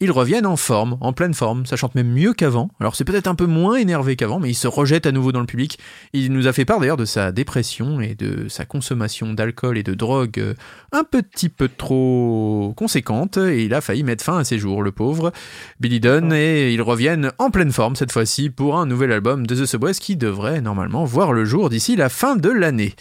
[0.00, 1.66] ils reviennent en forme, en pleine forme.
[1.66, 2.70] Ça chante même mieux qu'avant.
[2.80, 5.40] Alors c'est peut-être un peu moins énervé qu'avant, mais il se rejette à nouveau dans
[5.40, 5.78] le public.
[6.14, 9.82] Il nous a fait part d'ailleurs de sa dépression et de sa consommation d'alcool et
[9.82, 10.54] de drogue euh,
[10.92, 13.36] un petit peu trop conséquente.
[13.36, 15.32] Et il a failli mettre fin à ses jours, le pauvre
[15.80, 16.32] Billy Dunn.
[16.32, 19.94] Et ils reviennent en pleine forme cette fois-ci pour un nouvel album de The Subways
[20.00, 22.94] qui devrait normalement voir le jour d'ici la fin de l'année.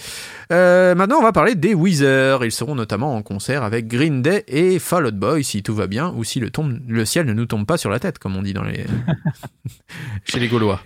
[0.51, 2.43] Euh, maintenant, on va parler des Weezer.
[2.43, 5.87] Ils seront notamment en concert avec Green Day et Fall Out Boy si tout va
[5.87, 8.35] bien ou si le, tombe, le ciel ne nous tombe pas sur la tête, comme
[8.35, 8.83] on dit dans les...
[10.25, 10.81] chez les Gaulois.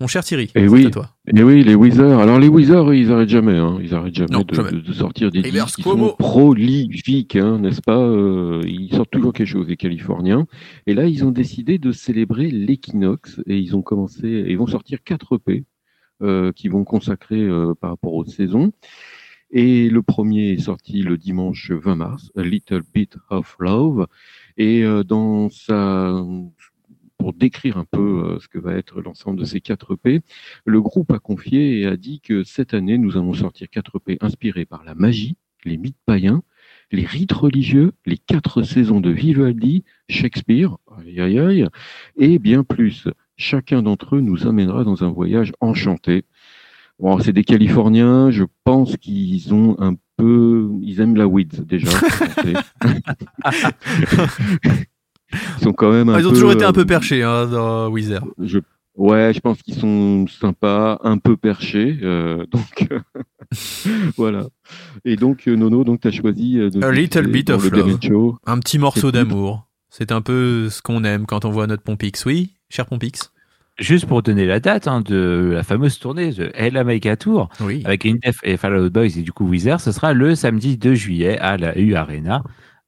[0.00, 0.86] Mon cher Thierry, Eh c'est oui.
[0.86, 1.10] à toi.
[1.32, 2.18] Et oui, les Weezer.
[2.18, 3.56] Alors les eux, ils arrêtent jamais.
[3.56, 3.78] Hein.
[3.80, 4.72] Ils arrêtent jamais, Non, de, jamais.
[4.72, 5.78] de- de sortir des Rivers disques.
[5.78, 10.46] Ils sont prolifiques, hein, n'est-ce pas Euh, Ils sortent toujours quelque chose, les Californiens.
[10.86, 14.44] Et là, ils ont décidé de célébrer l'équinoxe et ils ont commencé.
[14.48, 15.64] Ils vont sortir quatre EP
[16.22, 18.72] euh, qui vont consacrer euh, par rapport aux saisons.
[19.54, 24.06] Et le premier est sorti le dimanche 20 mars, A Little Bit of Love.
[24.56, 26.24] Et euh, dans sa
[27.22, 30.22] pour décrire un peu euh, ce que va être l'ensemble de ces quatre EP,
[30.64, 34.18] le groupe a confié et a dit que cette année, nous allons sortir quatre EP
[34.20, 36.42] inspirés par la magie, les mythes païens,
[36.90, 41.66] les rites religieux, les quatre saisons de Vivaldi, Shakespeare, aïe aïe aïe,
[42.16, 43.06] et bien plus.
[43.36, 46.24] Chacun d'entre eux nous amènera dans un voyage enchanté.
[46.98, 51.88] Bon, c'est des Californiens, je pense qu'ils ont un peu, ils aiment la weed déjà.
[55.32, 57.46] ils sont quand même un ils ont peu, toujours été un peu euh, perchés hein,
[57.46, 58.58] dans je,
[58.96, 62.88] ouais, je pense qu'ils sont sympas, un peu perchés, euh, donc
[64.16, 64.46] voilà.
[65.04, 67.98] Et donc euh, Nono, donc t'as choisi de A little bit of love.
[68.46, 69.66] Un petit morceau d'amour.
[69.90, 72.24] C'est un peu ce qu'on aime quand on voit notre Pompix.
[72.24, 73.32] Oui, cher Pompix
[73.78, 77.82] Juste pour donner la date hein, de la fameuse tournée de El America Tour Oui.
[77.86, 80.76] avec Green Def et Fall Out Boys et du coup Weezer, ce sera le samedi
[80.76, 82.42] 2 juillet à la U Arena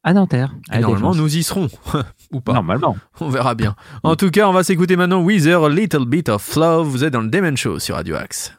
[0.07, 0.55] à Nanterre.
[0.69, 1.23] à Et la normalement, Défense.
[1.23, 1.69] nous y serons.
[2.33, 2.53] Ou pas.
[2.53, 2.97] Normalement.
[3.21, 3.75] On verra bien.
[4.03, 6.87] En tout cas, on va s'écouter maintenant Weezer, A Little Bit of Love.
[6.87, 8.55] Vous êtes dans le Demon Show sur Radio Axe.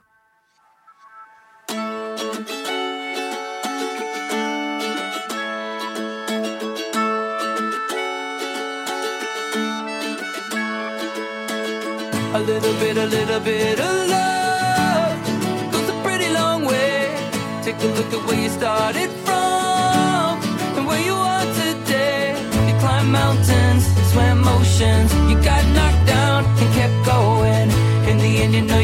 [12.35, 17.15] A little bit, a little bit of love goes a pretty long way.
[17.63, 20.43] Take a look at where you started from
[20.75, 22.35] and where you are today.
[22.67, 27.69] You climbed mountains, swam oceans, you got knocked down and kept going.
[28.09, 28.79] In the end, you know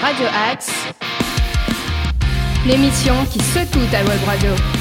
[0.00, 0.70] Radio Axe.
[2.64, 4.77] L'émission qui secoue ta web radio.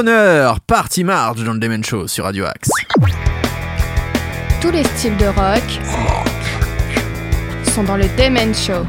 [0.00, 2.70] Stoner, Party March dans le Demen Show sur Radio Axe.
[4.62, 5.62] Tous les styles de rock
[7.70, 8.86] sont dans le Demen Show.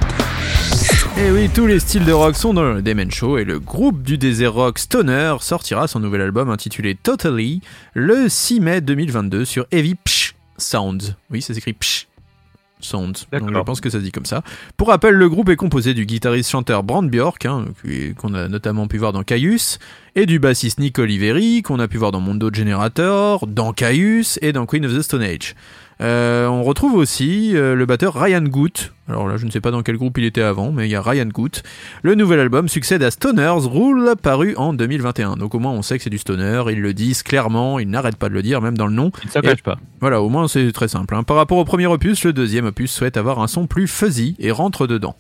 [1.18, 4.04] Et oui, tous les styles de rock sont dans le Demen Show et le groupe
[4.04, 7.60] du désert rock Stoner sortira son nouvel album intitulé Totally
[7.94, 11.18] le 6 mai 2022 sur Heavy Psh Sounds.
[11.30, 12.08] Oui, ça s'écrit Psh
[12.84, 13.28] Sounds.
[13.32, 14.44] Donc je pense que ça se dit comme ça.
[14.78, 17.66] Pour rappel, le groupe est composé du guitariste-chanteur Brand Bjork, hein,
[18.18, 19.80] qu'on a notamment pu voir dans Caius,
[20.16, 24.52] et du bassiste Nick Oliveri, qu'on a pu voir dans Mondo Generator, dans Caius et
[24.52, 25.56] dans Queen of the Stone Age.
[26.02, 28.92] Euh, on retrouve aussi euh, le batteur Ryan Goot.
[29.08, 30.96] Alors là, je ne sais pas dans quel groupe il était avant, mais il y
[30.96, 31.62] a Ryan Goot.
[32.02, 35.36] Le nouvel album succède à Stoner's Rule, paru en 2021.
[35.36, 36.64] Donc au moins, on sait que c'est du stoner.
[36.72, 39.12] Ils le disent clairement, ils n'arrêtent pas de le dire, même dans le nom.
[39.24, 39.78] Il ne se pas.
[40.00, 41.14] Voilà, au moins c'est très simple.
[41.14, 41.24] hein.
[41.24, 44.50] Par rapport au premier opus, le deuxième opus souhaite avoir un son plus fuzzy et
[44.52, 45.16] rentre dedans.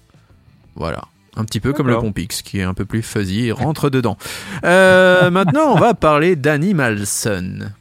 [0.75, 1.03] Voilà.
[1.35, 1.97] Un petit peu comme le.
[1.97, 4.17] Pompix, qui est un peu plus fuzzy et rentre dedans.
[4.63, 7.73] Euh, maintenant, on va parler d'Animal Sun.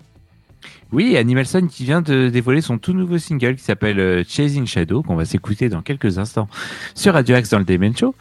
[0.93, 5.03] Oui, Animalson qui vient de dévoiler son tout nouveau single qui s'appelle euh, Chasing Shadow,
[5.03, 6.49] qu'on va s'écouter dans quelques instants
[6.95, 8.15] sur Radio Axe dans le Demen Show.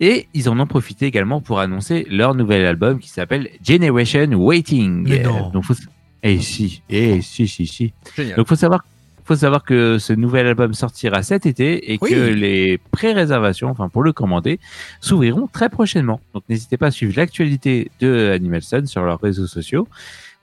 [0.00, 5.06] Et ils en ont profité également pour annoncer leur nouvel album qui s'appelle Generation Waiting.
[5.08, 5.50] Mais non.
[5.50, 5.74] Donc faut...
[6.22, 7.92] Eh si, eh si, si, si.
[8.16, 8.36] Génial.
[8.36, 8.84] Donc faut savoir,
[9.24, 12.10] faut savoir que ce nouvel album sortira cet été et Oui.
[12.10, 14.58] que les pré-réservations, enfin pour le commander,
[15.00, 16.20] s'ouvriront très prochainement.
[16.34, 19.86] Donc n'hésitez pas à suivre l'actualité de Animal Sun sur leurs réseaux sociaux.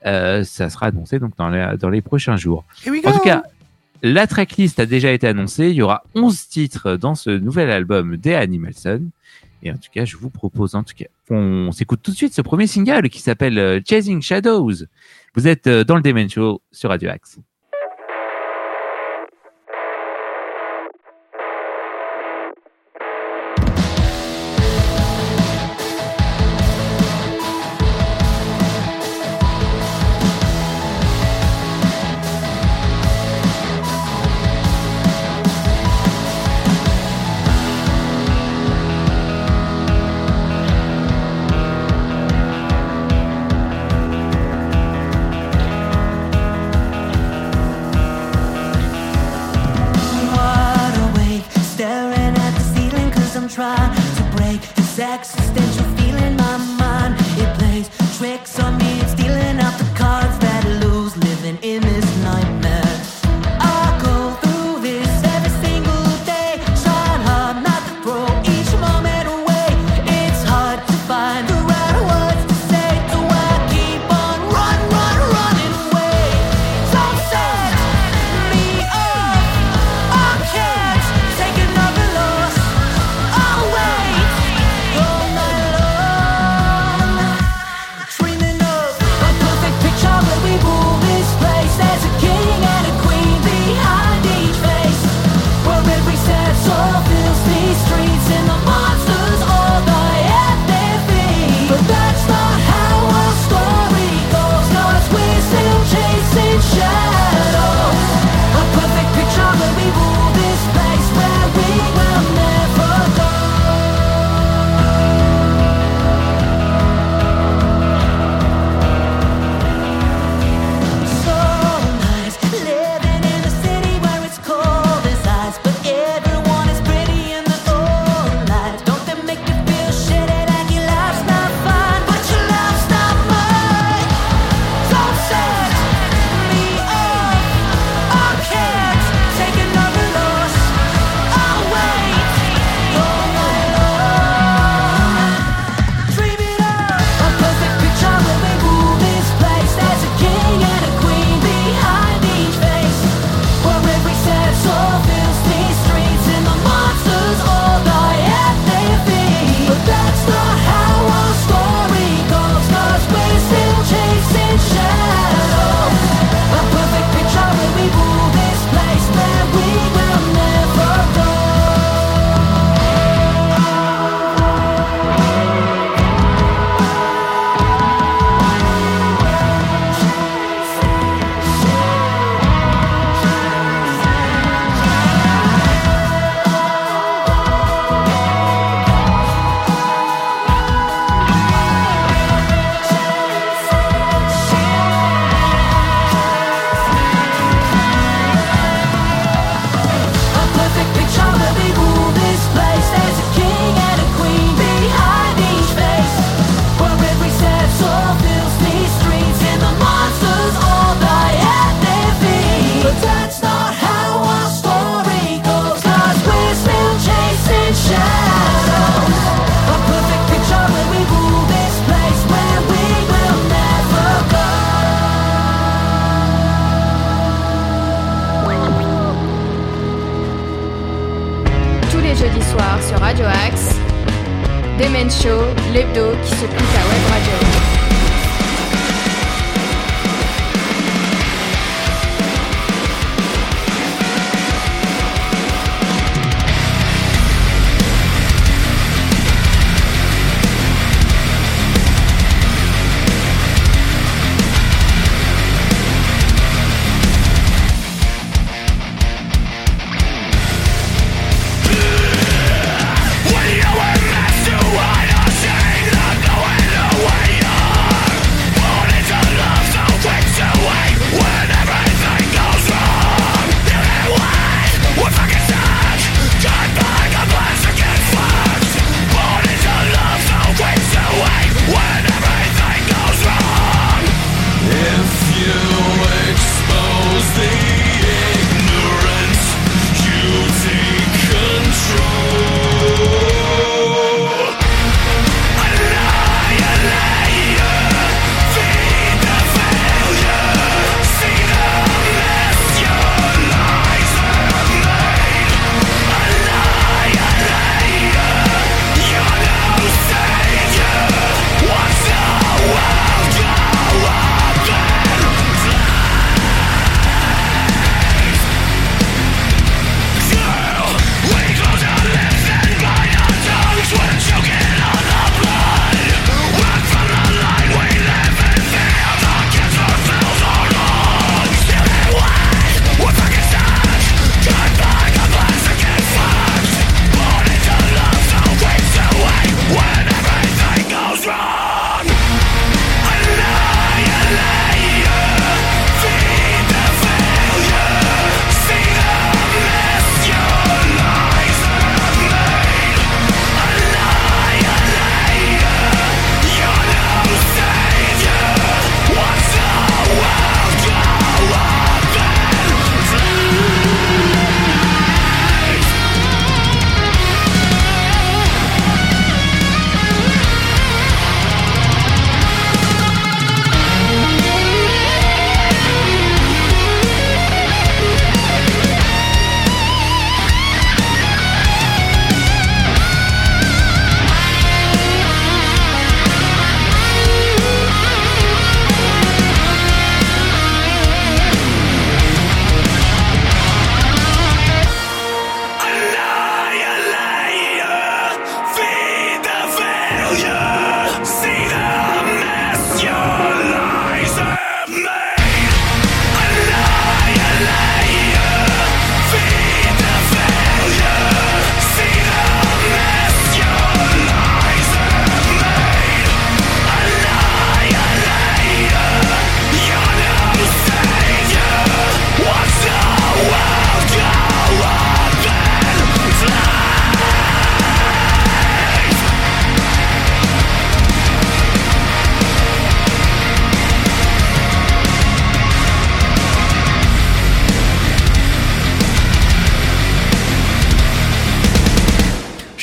[0.06, 2.64] Euh, ça sera annoncé donc dans les, dans les prochains jours.
[2.86, 3.42] En tout cas,
[4.02, 5.70] la tracklist a déjà été annoncée.
[5.70, 9.10] Il y aura 11 titres dans ce nouvel album des Animal Sun.
[9.62, 12.34] Et en tout cas, je vous propose en tout cas qu'on s'écoute tout de suite
[12.34, 14.74] ce premier single qui s'appelle euh, Chasing Shadows.
[15.34, 17.38] Vous êtes euh, dans le Demen Show sur Radio Axe.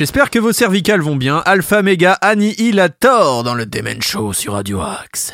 [0.02, 1.44] J'espère que vos cervicales vont bien.
[1.46, 5.32] Alpha Mega Annihilator dans le Demen Show sur Radio Axe.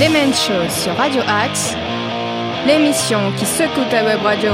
[0.00, 1.76] Demen Show sur Radio Axe,
[2.66, 4.50] l'émission qui secoue ta web radio.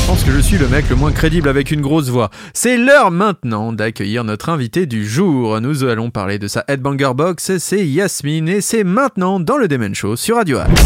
[0.00, 2.30] Je pense que je suis le mec le moins crédible avec une grosse voix.
[2.54, 5.60] C'est l'heure maintenant d'accueillir notre invité du jour.
[5.60, 7.58] Nous allons parler de sa Headbanger Box.
[7.58, 10.84] C'est Yasmine et c'est maintenant dans le Demen Show sur Radio Axe.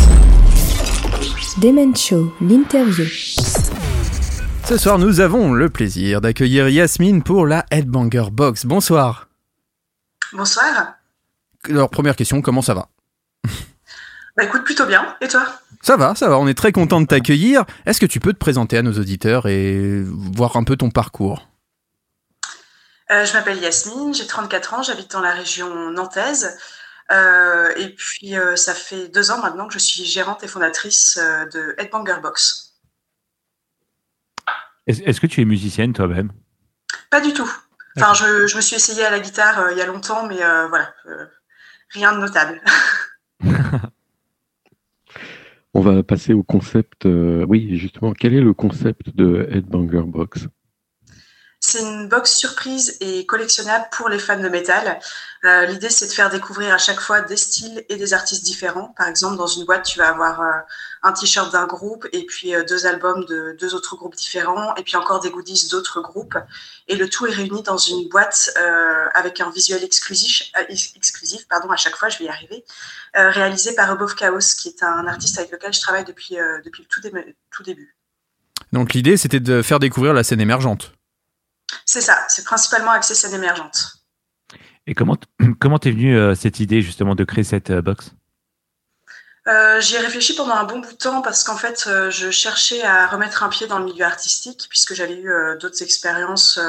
[1.59, 3.07] Demen Show, l'interview.
[4.72, 8.64] Ce soir, nous avons le plaisir d'accueillir Yasmine pour la Headbanger Box.
[8.64, 9.28] Bonsoir.
[10.32, 10.94] Bonsoir.
[11.68, 12.88] Alors, première question, comment ça va?
[14.34, 15.14] Bah écoute, plutôt bien.
[15.20, 15.44] Et toi?
[15.82, 17.66] Ça va, ça va, on est très content de t'accueillir.
[17.84, 21.50] Est-ce que tu peux te présenter à nos auditeurs et voir un peu ton parcours?
[23.10, 26.56] Euh, Je m'appelle Yasmine, j'ai 34 ans, j'habite dans la région nantaise.
[27.10, 31.18] Euh, et puis, euh, ça fait deux ans maintenant que je suis gérante et fondatrice
[31.52, 32.71] de Headbanger Box.
[34.86, 36.32] Est-ce que tu es musicienne toi-même?
[37.10, 37.50] Pas du tout.
[37.96, 40.42] Enfin, je, je me suis essayée à la guitare euh, il y a longtemps, mais
[40.42, 41.26] euh, voilà, euh,
[41.90, 42.60] rien de notable.
[45.74, 47.06] On va passer au concept.
[47.06, 50.48] euh, oui, justement, quel est le concept de Headbanger Box?
[51.64, 54.98] C'est une box surprise et collectionnable pour les fans de métal.
[55.44, 58.88] Euh, L'idée, c'est de faire découvrir à chaque fois des styles et des artistes différents.
[58.98, 60.50] Par exemple, dans une boîte, tu vas avoir euh,
[61.04, 64.82] un t-shirt d'un groupe et puis euh, deux albums de deux autres groupes différents et
[64.82, 66.36] puis encore des goodies d'autres groupes.
[66.88, 68.50] Et le tout est réuni dans une boîte
[69.14, 72.64] avec un visuel exclusif, ex- exclusif pardon, à chaque fois, je vais y arriver,
[73.14, 77.00] réalisé par Above Chaos, qui est un artiste avec lequel je travaille depuis, le tout,
[77.50, 77.96] tout début.
[78.72, 80.92] Donc l'idée, c'était de faire découvrir la scène émergente.
[81.86, 83.98] C'est ça, c'est principalement axé scène émergente.
[84.86, 85.16] Et comment
[85.60, 88.12] comment t'es venue euh, cette idée justement de créer cette euh, box?
[89.48, 92.30] Euh, J'y ai réfléchi pendant un bon bout de temps parce qu'en fait, euh, je
[92.30, 96.60] cherchais à remettre un pied dans le milieu artistique puisque j'avais eu d'autres expériences,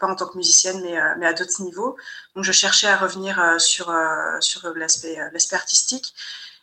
[0.00, 1.96] pas en tant que musicienne, mais, mais à d'autres niveaux.
[2.34, 3.94] Donc, je cherchais à revenir sur,
[4.40, 6.14] sur l'aspect l'aspect artistique.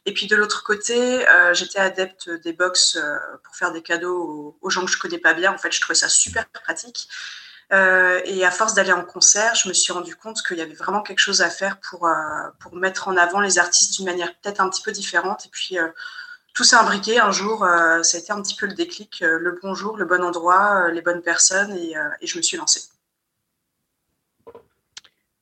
[0.05, 4.15] Et puis, de l'autre côté, euh, j'étais adepte des box euh, pour faire des cadeaux
[4.15, 5.51] aux, aux gens que je connais pas bien.
[5.51, 7.09] En fait, je trouvais ça super pratique.
[7.73, 10.73] Euh, et à force d'aller en concert, je me suis rendu compte qu'il y avait
[10.73, 12.13] vraiment quelque chose à faire pour, euh,
[12.59, 15.45] pour mettre en avant les artistes d'une manière peut-être un petit peu différente.
[15.45, 15.87] Et puis, euh,
[16.53, 17.19] tout s'est imbriqué.
[17.19, 17.67] Un jour,
[18.03, 21.01] ça a été un petit peu le déclic, le bon jour, le bon endroit, les
[21.01, 22.83] bonnes personnes, et, je me suis lancée.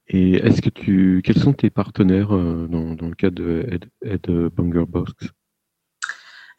[0.07, 5.13] Et est-ce que tu, quels sont tes partenaires dans, le cadre de Ed, Ed Box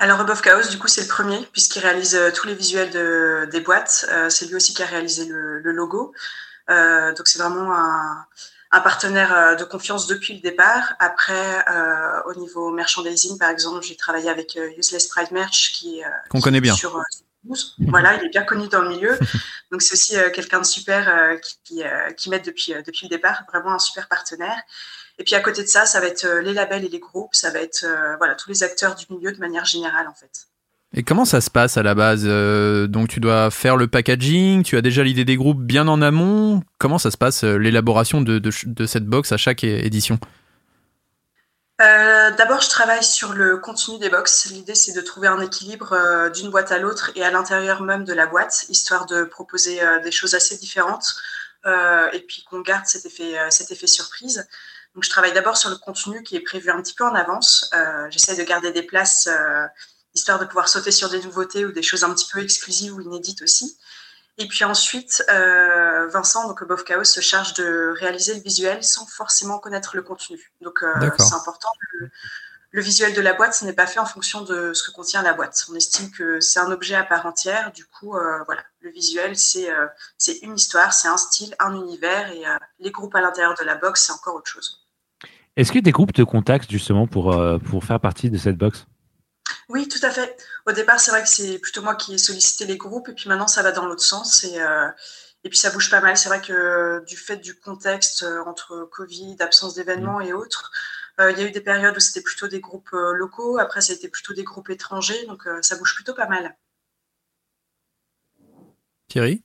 [0.05, 3.49] Alors, Above Chaos, du coup, c'est le premier, puisqu'il réalise euh, tous les visuels de,
[3.51, 4.05] des boîtes.
[4.11, 6.13] Euh, c'est lui aussi qui a réalisé le, le logo.
[6.69, 8.27] Euh, donc, c'est vraiment un,
[8.71, 10.93] un partenaire de confiance depuis le départ.
[10.99, 11.65] Après,
[12.27, 16.61] au niveau merchandising, par exemple, j'ai travaillé avec Useless Pride Merch, qui est Qu'on connaît
[16.61, 16.75] bien.
[16.75, 17.01] sur.
[17.89, 19.19] Voilà, il est bien connu dans le milieu.
[19.73, 21.83] Donc, c'est aussi quelqu'un de super qui, qui,
[22.19, 23.45] qui m'aide depuis, depuis le départ.
[23.49, 24.59] Vraiment un super partenaire.
[25.19, 27.35] Et puis, à côté de ça, ça va être euh, les labels et les groupes.
[27.35, 30.49] Ça va être euh, voilà, tous les acteurs du milieu de manière générale, en fait.
[30.97, 34.62] Et comment ça se passe à la base Euh, Donc tu dois faire le packaging,
[34.62, 36.62] tu as déjà l'idée des groupes bien en amont.
[36.79, 40.19] Comment ça se passe l'élaboration de, de, de cette box à chaque édition?
[41.81, 44.47] Euh, D'abord, je travaille sur le contenu des box.
[44.51, 48.05] L'idée, c'est de trouver un équilibre euh, d'une boîte à l'autre et à l'intérieur même
[48.05, 51.15] de la boîte, histoire de proposer des choses assez différentes
[51.67, 54.47] et puis qu'on garde cet effet, cet effet surprise.
[54.95, 57.69] Donc, je travaille d'abord sur le contenu qui est prévu un petit peu en avance.
[57.75, 59.67] Euh, J'essaie de garder des places euh,
[60.15, 63.01] histoire de pouvoir sauter sur des nouveautés ou des choses un petit peu exclusives ou
[63.01, 63.77] inédites aussi.
[64.39, 69.07] Et puis ensuite, euh, Vincent, donc Above Chaos, se charge de réaliser le visuel sans
[69.07, 70.53] forcément connaître le contenu.
[70.61, 70.85] Donc
[71.19, 71.71] c'est important.
[71.93, 72.11] Le,
[72.71, 75.23] le visuel de la boîte, ce n'est pas fait en fonction de ce que contient
[75.23, 75.65] la boîte.
[75.71, 77.71] On estime que c'est un objet à part entière.
[77.73, 78.11] Du coup,
[78.47, 79.69] voilà, le visuel, c'est
[80.43, 82.45] une histoire, c'est un style, un univers, et
[82.81, 84.84] les groupes à l'intérieur de la box, c'est encore autre chose.
[85.57, 88.87] Est-ce que des groupes te contactent justement pour, euh, pour faire partie de cette box?
[89.69, 90.37] Oui, tout à fait.
[90.67, 93.29] Au départ, c'est vrai que c'est plutôt moi qui ai sollicité les groupes, et puis
[93.29, 94.45] maintenant, ça va dans l'autre sens.
[94.45, 94.89] Et, euh,
[95.45, 96.17] et puis, ça bouge pas mal.
[96.17, 100.73] C'est vrai que du fait du contexte euh, entre Covid, absence d'événements et autres,
[101.21, 103.59] euh, il y a eu des périodes où c'était plutôt des groupes euh, locaux.
[103.59, 105.27] Après, ça a été plutôt des groupes étrangers.
[105.27, 106.57] Donc, euh, ça bouge plutôt pas mal.
[109.09, 109.45] Thierry?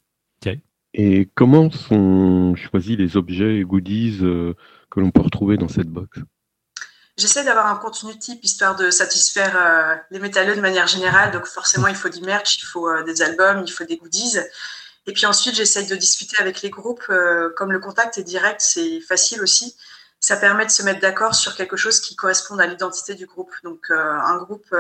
[0.95, 4.55] Et comment sont choisis les objets et goodies euh,
[4.91, 6.19] que l'on peut retrouver dans cette box
[7.19, 11.31] J'essaie d'avoir un contenu type histoire de satisfaire euh, les métalleux de manière générale.
[11.31, 14.37] Donc forcément, il faut du merch, il faut euh, des albums, il faut des goodies.
[15.05, 17.03] Et puis ensuite, j'essaye de discuter avec les groupes.
[17.09, 19.75] euh, comme le contact est direct, c'est facile aussi.
[20.21, 23.51] Ça permet de se mettre d'accord sur quelque chose qui corresponde à l'identité du groupe.
[23.65, 24.73] Donc un groupe,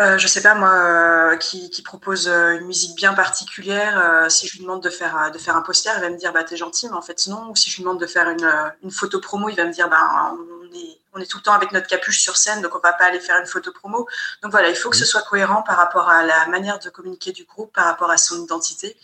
[0.00, 4.28] euh, je sais pas moi, euh, qui, qui propose euh, une musique bien particulière, euh,
[4.28, 6.44] si je lui demande de faire, de faire un poster, il va me dire bah
[6.44, 7.50] t'es gentil, mais en fait non.
[7.50, 8.48] Ou si je lui demande de faire une,
[8.82, 11.52] une photo promo, il va me dire bah on est, on est tout le temps
[11.52, 14.06] avec notre capuche sur scène, donc on va pas aller faire une photo promo.
[14.42, 17.32] Donc voilà, il faut que ce soit cohérent par rapport à la manière de communiquer
[17.32, 18.96] du groupe, par rapport à son identité.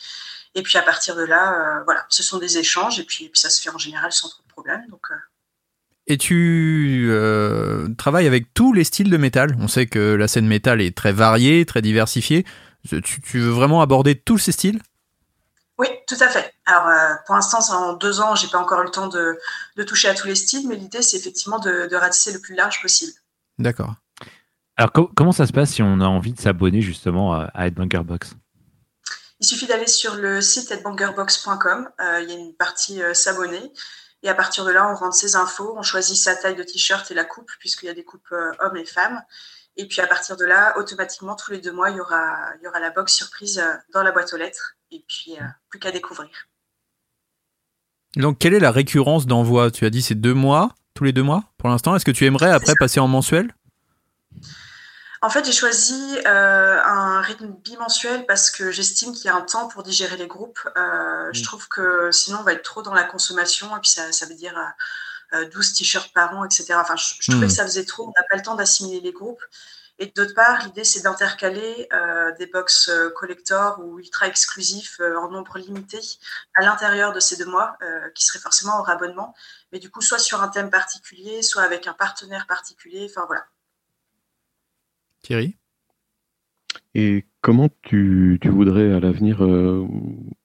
[0.55, 3.41] Et puis à partir de là, voilà, ce sont des échanges et puis, et puis
[3.41, 4.87] ça se fait en général sans trop de problèmes.
[4.89, 5.09] Donc
[6.07, 9.57] Et tu euh, travailles avec tous les styles de métal.
[9.59, 12.45] On sait que la scène métal est très variée, très diversifiée.
[12.89, 14.81] Tu, tu veux vraiment aborder tous ces styles?
[15.79, 16.53] Oui, tout à fait.
[16.67, 19.39] Alors, euh, pour l'instant, en deux ans, j'ai pas encore eu le temps de,
[19.77, 22.55] de toucher à tous les styles, mais l'idée, c'est effectivement de, de ratisser le plus
[22.55, 23.13] large possible.
[23.59, 23.95] D'accord.
[24.77, 27.67] Alors co- comment ça se passe si on a envie de s'abonner justement à, à
[27.67, 28.35] Headbanger Box
[29.41, 31.89] Il suffit d'aller sur le site headbangerbox.com.
[32.01, 33.73] Euh, il y a une partie euh, s'abonner.
[34.25, 37.09] Et à partir de là, on rentre ses infos, on choisit sa taille de t-shirt
[37.11, 39.23] et la coupe, puisqu'il y a des coupes euh, hommes et femmes.
[39.77, 42.65] Et puis à partir de là, automatiquement, tous les deux mois, il y aura, il
[42.65, 44.77] y aura la box surprise euh, dans la boîte aux lettres.
[44.91, 46.31] Et puis, euh, plus qu'à découvrir.
[48.17, 49.71] Donc, quelle est la récurrence d'envoi?
[49.71, 51.45] Tu as dit c'est deux mois, tous les deux mois?
[51.59, 51.95] Pour l'instant.
[51.95, 53.55] Est-ce que tu aimerais après passer en mensuel?
[55.25, 59.41] En fait, j'ai choisi euh, un rythme bimensuel parce que j'estime qu'il y a un
[59.41, 60.61] temps pour digérer les groupes.
[60.77, 64.13] Euh, Je trouve que sinon, on va être trop dans la consommation et puis ça,
[64.13, 64.55] ça veut dire
[65.33, 66.75] euh, 12 t-shirts par an, etc.
[66.75, 67.49] Enfin, je, je trouvais Mm.
[67.49, 68.05] que ça faisait trop.
[68.05, 69.43] On n'a pas le temps d'assimiler les groupes.
[69.99, 75.17] Et d'autre part, l'idée, c'est d'intercaler euh, des box euh, collector ou ultra exclusifs euh,
[75.19, 76.01] en nombre limité
[76.55, 79.35] à l'intérieur de ces deux mois, euh, qui seraient forcément hors abonnement.
[79.73, 83.09] Mais du coup, soit sur un thème particulier, soit avec un partenaire particulier.
[83.11, 83.47] Enfin, voilà.
[85.25, 85.57] Thierry?
[86.95, 89.85] Et comment tu, tu voudrais à l'avenir euh,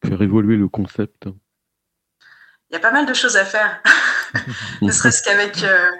[0.03, 1.27] faire évoluer le concept?
[2.69, 3.83] Il y a pas mal de choses à faire.
[4.81, 5.91] ne serait-ce qu'avec euh,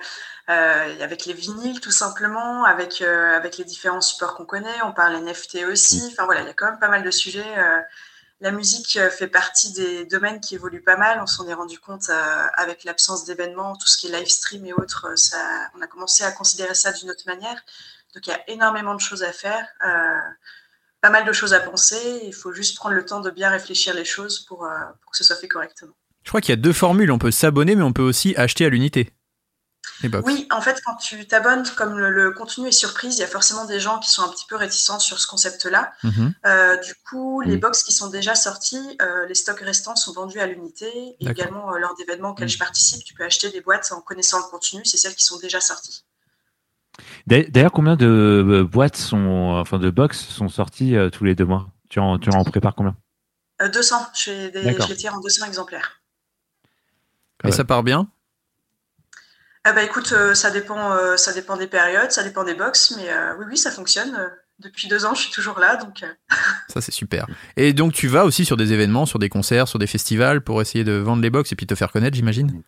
[0.49, 4.93] euh, avec les vinyles tout simplement, avec, euh, avec les différents supports qu'on connaît, on
[4.93, 7.57] parle NFT aussi, enfin voilà, il y a quand même pas mal de sujets.
[7.57, 7.81] euh,
[8.41, 12.09] la musique fait partie des domaines qui évoluent pas mal, on s'en est rendu compte
[12.09, 15.37] euh, avec l'absence d'événements, tout ce qui est live stream et autres, ça,
[15.75, 17.61] on a commencé à considérer ça d'une autre manière.
[18.13, 20.19] Donc il y a énormément de choses à faire, euh,
[21.01, 23.93] pas mal de choses à penser, il faut juste prendre le temps de bien réfléchir
[23.93, 24.69] les choses pour, euh,
[25.01, 25.93] pour que ce soit fait correctement.
[26.23, 27.11] Je crois qu'il y a deux formules.
[27.11, 29.13] On peut s'abonner, mais on peut aussi acheter à l'unité.
[30.23, 33.27] Oui, en fait, quand tu t'abonnes, comme le, le contenu est surprise, il y a
[33.27, 35.91] forcément des gens qui sont un petit peu réticents sur ce concept-là.
[36.03, 36.33] Mhm.
[36.45, 40.39] Euh, du coup, les box qui sont déjà sortis, euh, les stocks restants sont vendus
[40.39, 40.87] à l'unité.
[41.19, 44.37] Et également, euh, lors d'événements auxquels je participe, tu peux acheter des boîtes en connaissant
[44.37, 44.85] le contenu.
[44.85, 46.05] C'est celles qui sont déjà sorties.
[47.27, 51.35] D'a- D'ailleurs, combien de euh, boîtes sont, enfin de box sont sorties euh, tous les
[51.35, 51.69] deux mois?
[51.89, 52.95] Tu en, tu en prépares combien?
[53.61, 56.01] Euh, 200, je, fais des- je les tire en 200 exemplaires.
[57.45, 58.09] Et ça part bien?
[59.65, 62.93] Ah bah écoute, euh, ça dépend, euh, ça dépend des périodes, ça dépend des box,
[62.97, 64.15] mais euh, oui, oui, ça fonctionne.
[64.15, 64.27] Euh,
[64.59, 66.07] Depuis deux ans, je suis toujours là, donc euh,
[66.73, 67.27] Ça, c'est super.
[67.57, 70.61] Et donc, tu vas aussi sur des événements, sur des concerts, sur des festivals pour
[70.61, 72.61] essayer de vendre les box et puis te faire connaître, j'imagine?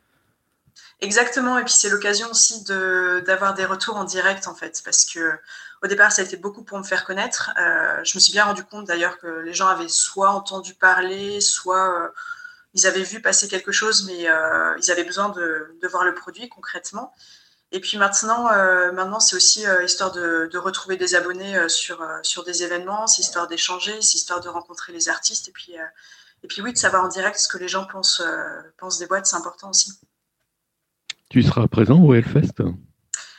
[1.01, 5.33] Exactement, et puis c'est l'occasion aussi d'avoir des retours en direct en fait, parce que
[5.81, 7.49] au départ ça a été beaucoup pour me faire connaître.
[7.59, 11.41] Euh, je me suis bien rendu compte d'ailleurs que les gens avaient soit entendu parler,
[11.41, 12.07] soit euh,
[12.75, 16.13] ils avaient vu passer quelque chose, mais euh, ils avaient besoin de, de voir le
[16.13, 17.11] produit concrètement.
[17.71, 18.43] Et puis maintenant,
[18.93, 23.47] maintenant c'est aussi histoire de, de retrouver des abonnés sur sur des événements, c'est histoire
[23.47, 25.73] d'échanger, c'est histoire de rencontrer les artistes, et puis
[26.43, 28.21] et puis oui de savoir en direct ce que les gens pensent
[28.77, 29.93] pensent des boîtes, c'est important aussi.
[31.31, 32.59] Tu seras présent au Hellfest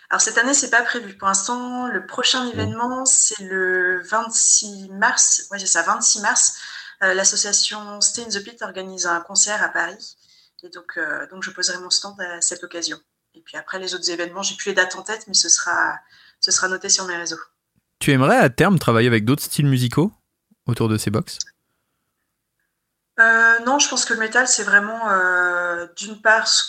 [0.09, 1.15] Alors cette année, c'est pas prévu.
[1.15, 5.47] Pour l'instant, le prochain événement, c'est le 26 mars.
[5.51, 6.59] Ouais, c'est ça, 26 mars.
[7.03, 10.17] Euh, L'association Stay in the Pit organise un concert à Paris.
[10.63, 12.97] Et donc, euh, donc je poserai mon stand à cette occasion.
[13.35, 15.99] Et puis après, les autres événements, j'ai plus les dates en tête, mais ce sera,
[16.41, 17.41] ce sera noté sur mes réseaux.
[17.99, 20.11] Tu aimerais à terme travailler avec d'autres styles musicaux
[20.67, 21.37] autour de ces box?
[23.21, 26.65] Euh, non, je pense que le métal, c'est vraiment euh, d'une part ce,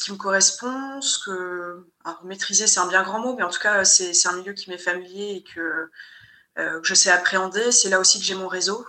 [0.00, 1.86] qui me correspond, ce que.
[2.04, 4.68] Alors, maîtriser, c'est un bien grand mot, mais en tout cas, c'est un milieu qui
[4.68, 5.90] m'est familier et que,
[6.58, 7.72] euh, que je sais appréhender.
[7.72, 8.86] C'est là aussi que j'ai mon réseau.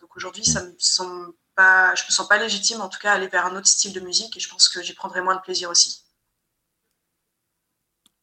[0.00, 3.14] Donc aujourd'hui, ça me semble pas, je me sens pas légitime, en tout cas, à
[3.14, 5.40] aller vers un autre style de musique et je pense que j'y prendrai moins de
[5.40, 6.04] plaisir aussi.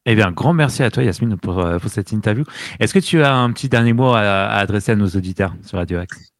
[0.06, 2.44] Eh bien, grand merci à toi, Yasmine, pour, cette interview.
[2.80, 5.78] Est-ce que tu as un petit dernier mot à, à adresser à nos auditeurs sur
[5.78, 6.31] Radio Axe?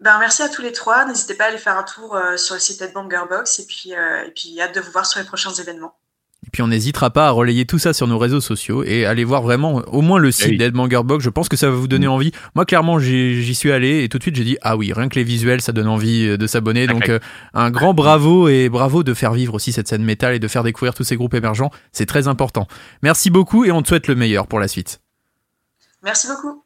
[0.00, 1.06] Ben, merci à tous les trois.
[1.06, 3.94] N'hésitez pas à aller faire un tour euh, sur le site Headbanger Box et puis,
[3.94, 5.96] euh, et puis hâte de vous voir sur les prochains événements.
[6.46, 9.24] Et puis on n'hésitera pas à relayer tout ça sur nos réseaux sociaux et aller
[9.24, 11.02] voir vraiment au moins le site oui.
[11.04, 11.24] Box.
[11.24, 12.30] Je pense que ça va vous donner envie.
[12.54, 15.16] Moi, clairement, j'y suis allé et tout de suite j'ai dit ah oui, rien que
[15.16, 16.86] les visuels, ça donne envie euh, de s'abonner.
[16.86, 17.18] Donc euh,
[17.52, 20.62] un grand bravo et bravo de faire vivre aussi cette scène métal et de faire
[20.62, 21.70] découvrir tous ces groupes émergents.
[21.90, 22.68] C'est très important.
[23.02, 25.00] Merci beaucoup et on te souhaite le meilleur pour la suite.
[26.02, 26.65] Merci beaucoup.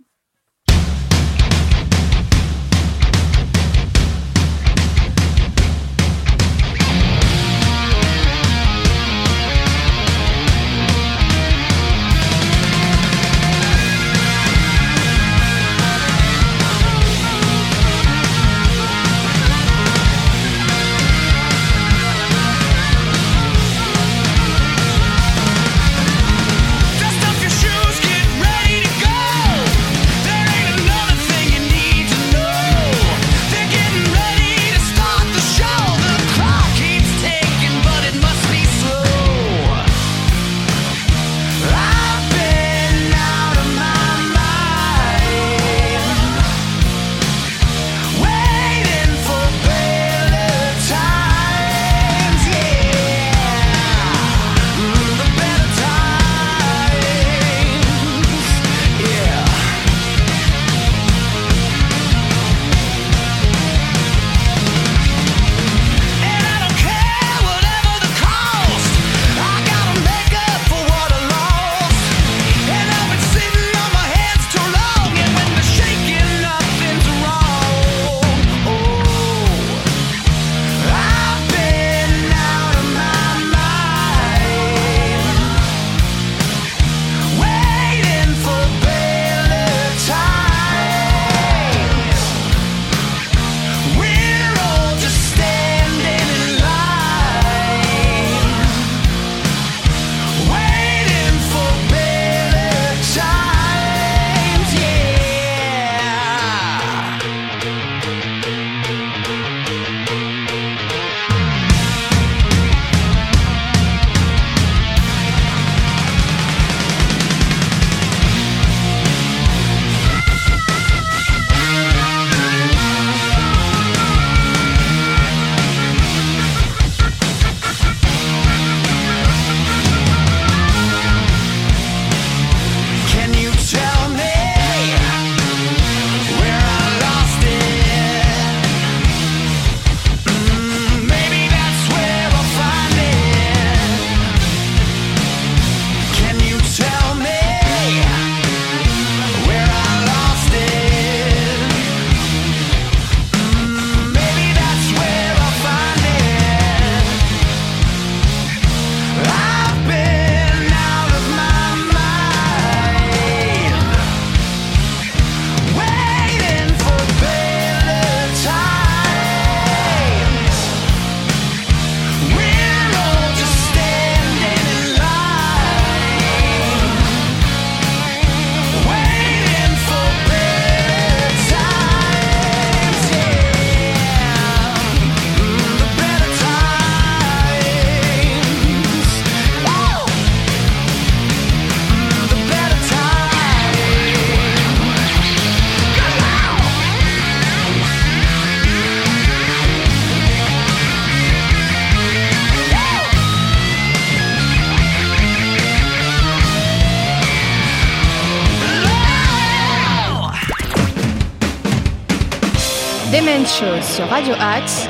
[213.50, 214.86] sur Radio Axe,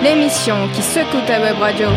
[0.00, 1.88] l'émission qui secoue ta web radio.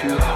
[0.00, 0.29] too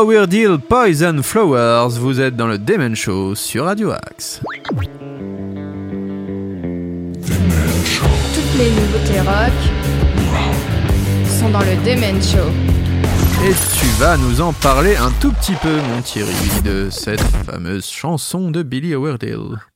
[0.00, 4.40] Billy Howardale, Poison Flowers, vous êtes dans le Demon Show sur Radio Axe.
[8.34, 9.52] Toutes les nouveautés rock
[11.26, 12.48] sont dans le Demen Show.
[13.44, 16.32] Et tu vas nous en parler un tout petit peu, mon Thierry,
[16.64, 19.69] de cette fameuse chanson de Billy Howardale.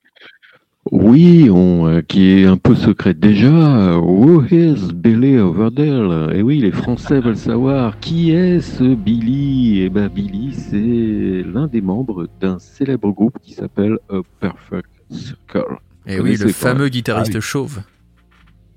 [1.06, 3.98] Oui, on, euh, qui est un peu secrète déjà.
[3.98, 6.34] Who is Billy Overdale?
[6.34, 9.82] Et oui, les Français veulent savoir qui est ce Billy.
[9.82, 15.76] Eh ben, Billy, c'est l'un des membres d'un célèbre groupe qui s'appelle A Perfect Circle.
[16.06, 17.42] Et Vous oui, le fameux guitariste Ah oui.
[17.42, 17.80] chauve.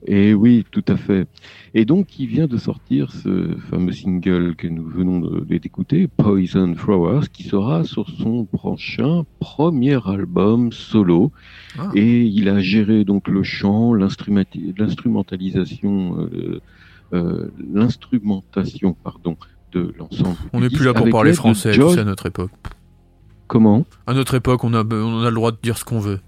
[0.05, 1.27] Et oui, tout à fait.
[1.73, 7.29] Et donc, il vient de sortir ce fameux single que nous venons d'écouter, Poison Flowers,
[7.33, 11.31] qui sera sur son prochain premier album solo.
[11.79, 11.89] Ah.
[11.95, 16.61] Et il a géré donc le chant, l'instrumentalisation, euh,
[17.13, 19.35] euh, l'instrumentation, pardon,
[19.71, 20.37] de l'ensemble.
[20.53, 22.51] On n'est plus là pour parler français, sais, à notre époque.
[23.47, 23.85] Comment?
[24.05, 26.19] À notre époque, on a, on a le droit de dire ce qu'on veut.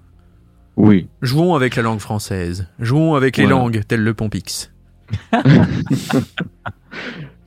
[0.77, 1.07] Oui.
[1.21, 2.67] Jouons avec la langue française.
[2.79, 3.59] Jouons avec les Voilà.
[3.59, 4.71] langues, tel le Pompix.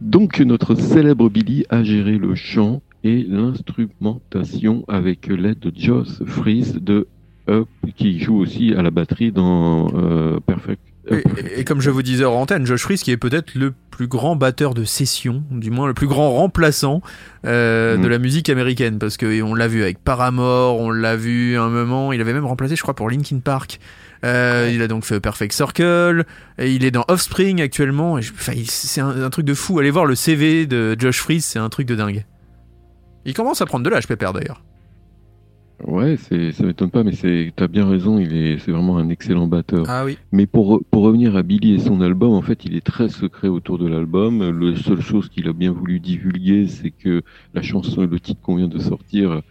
[0.01, 6.75] Donc notre célèbre Billy a géré le chant et l'instrumentation avec l'aide de Joss Fries
[6.81, 7.07] de
[7.49, 10.81] Up, qui joue aussi à la batterie dans euh, Perfect.
[11.11, 14.07] Et, et- comme je vous disais hors antenne, Josh Fries qui est peut-être le plus
[14.07, 17.03] grand batteur de session, du moins le plus grand remplaçant
[17.45, 18.03] euh, Mm.
[18.03, 21.63] de la musique américaine, parce que on l'a vu avec Paramore, on l'a vu à
[21.63, 23.81] un moment, il avait même remplacé, je crois, pour Linkin Park.
[24.25, 26.25] Euh, Il a donc fait Perfect Circle,
[26.59, 28.19] et il est dans Offspring actuellement.
[28.19, 28.33] et je-
[28.69, 29.81] c'est un, un truc de fou.
[29.81, 32.25] Allez voir le CV de Josh Fries, c'est un truc de dingue.
[33.25, 34.63] Il commence à prendre de l'âge, Pépère d'ailleurs.
[35.85, 39.09] Ouais, c'est, ça m'étonne pas, mais c'est, t'as bien raison, il est, c'est vraiment un
[39.09, 39.85] excellent batteur.
[39.89, 40.17] Ah oui.
[40.31, 43.49] Mais pour, pour revenir à Billy et son album, en fait, il est très secret
[43.49, 44.61] autour de l'album.
[44.61, 47.23] La seule chose qu'il a bien voulu divulguer, c'est que
[47.53, 49.43] la chanson, le titre qu'on vient de sortir,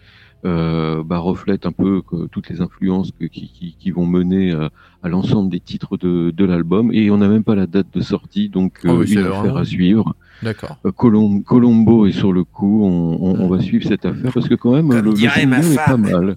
[0.45, 4.53] euh, bah, reflète un peu que- toutes les influences que- qui, qui, qui vont mener
[4.53, 4.69] à,
[5.03, 6.91] à l'ensemble des titres de, de l'album.
[6.93, 9.21] Et on n'a même pas la date de sortie, donc Ah oui, euh, c'est une
[9.21, 10.15] vraiment- affaire à suivre.
[10.43, 10.77] D'accord.
[10.85, 14.49] Euh, Colom- Colombo est sur le coup, on, on, on va suivre cette affaire parce
[14.49, 16.35] que quand même, le, le ma est pas mal.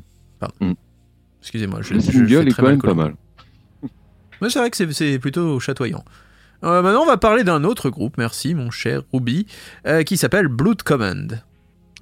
[1.40, 3.02] Excusez-moi, je, Le je single fais est très quand même pas Colombo.
[3.02, 3.14] mal.
[4.42, 6.04] Mais c'est vrai que c'est- plutôt chatoyant.
[6.64, 9.46] Euh, maintenant, on va parler d'un autre groupe, merci mon cher Ruby,
[9.86, 11.42] euh, qui s'appelle Blood Command.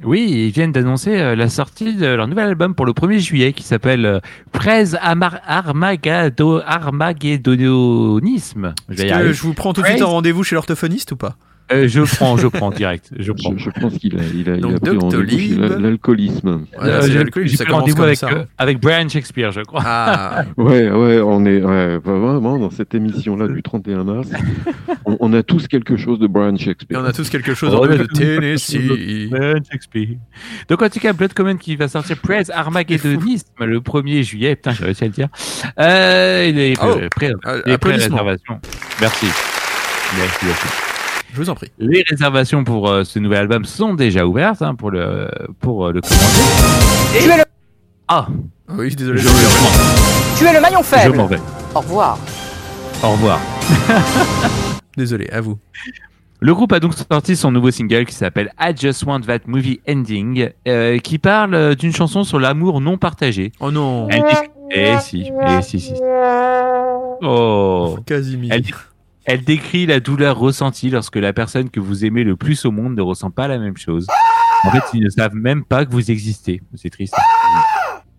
[0.04, 3.52] Oui, ils viennent d'annoncer euh, la sortie de leur nouvel album pour le 1er juillet
[3.52, 4.20] qui s'appelle euh,
[5.46, 8.74] Armagado Armagedonisme.
[8.88, 11.36] Je je vous prends tout de suite un rendez-vous chez l'orthophoniste ou pas?
[11.72, 13.10] Euh, je prends, je prends direct.
[13.18, 13.56] Je prends.
[13.56, 14.78] Je, je pense qu'il a, il a, il Donc, a
[15.18, 16.64] pris la- l'alcoolisme.
[16.76, 17.24] Voilà, Euh, c'est j'ai
[17.64, 19.82] pris rendez-vous avec, euh, avec Brian Shakespeare, je crois.
[19.84, 24.28] Ah, Ouais, ouais, on est ouais, vraiment dans cette émission-là du 31 mars.
[25.04, 26.98] on, on a tous quelque chose de Brian et Shakespeare.
[27.00, 29.28] on a tous quelque chose Oh, en de Tennessee.
[29.30, 30.16] Brian Shakespeare.
[30.68, 34.56] Donc en tout cas, Blood Command qui va sortir Praise Armagedonisme le 1er juillet.
[34.56, 35.28] Putain, j'ai réussi à le dire.
[35.78, 37.32] Euh, il est Oh, prêt.
[37.66, 37.78] Les applaudissements.
[37.78, 38.60] pré-réservations.
[39.00, 39.26] Merci.
[40.18, 40.91] Merci, merci.
[41.32, 41.70] Je vous en prie.
[41.78, 45.28] Les réservations pour euh, ce nouvel album sont déjà ouvertes hein, pour le
[45.60, 47.18] pour euh, le commenter.
[47.18, 47.42] Tu es le,
[48.08, 48.26] Ah,
[48.68, 49.18] Oui, désolé.
[49.18, 51.16] je, je- tu es le maillon m'en- je faible.
[51.16, 51.38] m'en vais.
[51.74, 52.18] Au revoir.
[53.02, 53.40] Au revoir.
[54.96, 55.58] Désolé, à vous.
[56.40, 59.80] Le groupe a donc sorti son nouveau single qui s'appelle I Just Want That Movie
[59.88, 63.52] Ending, euh, qui parle d'une chanson sur l'amour non partagé.
[63.60, 64.22] Oh non, Elle
[64.70, 65.94] Eh si, eh si, si.
[67.24, 67.96] Oh.
[68.04, 68.52] Casimir.
[68.52, 68.62] Elle,
[69.24, 72.94] elle décrit la douleur ressentie lorsque la personne que vous aimez le plus au monde
[72.96, 74.06] ne ressent pas la même chose.
[74.64, 76.60] En fait, ils ne savent même pas que vous existez.
[76.74, 77.14] C'est triste.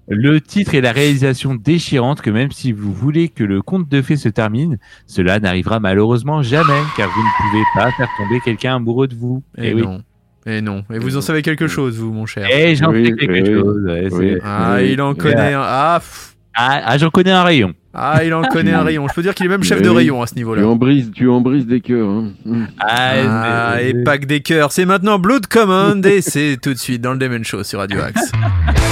[0.09, 4.01] Le titre et la réalisation déchirante que même si vous voulez que le conte de
[4.01, 4.77] fées se termine,
[5.07, 9.43] cela n'arrivera malheureusement jamais car vous ne pouvez pas faire tomber quelqu'un amoureux de vous.
[9.57, 9.81] Et Eh oui.
[9.83, 10.01] non.
[10.45, 10.83] Et non.
[10.93, 12.45] Et vous en savez quelque chose, vous, mon cher.
[12.53, 13.81] Et j'en Oui, sais quelque oui, chose.
[13.85, 14.31] ouais, oui.
[14.33, 14.89] c'est- Ah, Oui.
[14.91, 15.61] il en connaît un.
[15.63, 16.32] Ah, pff.
[16.55, 17.73] Ah, ah, j'en connais un rayon.
[17.93, 19.07] ah, il en connaît un rayon.
[19.07, 19.83] Je peux dire qu'il est même chef Oui.
[19.83, 20.67] de rayon à ce Tu niveau-là.
[20.67, 22.07] en brises, tu en brises des cœurs.
[22.09, 22.31] Hein.
[22.79, 24.71] Ah, Ah, et pas que des cœurs.
[24.71, 28.01] C'est maintenant Blood Command et c'est tout de suite dans le Demon Show sur Radio
[28.01, 28.31] Axe.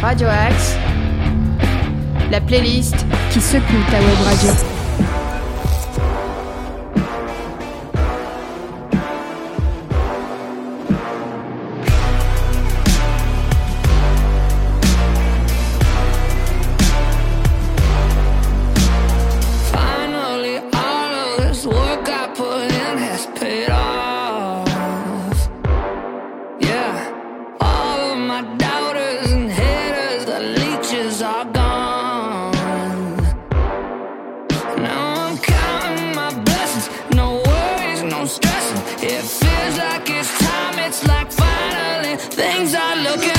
[0.00, 0.76] Radio Axe,
[2.30, 4.67] la playlist qui secoue ta web radio.
[42.38, 43.37] Things are looking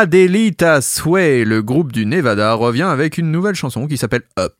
[0.00, 4.54] Adelita Sway, le groupe du Nevada, revient avec une nouvelle chanson qui s'appelle Up.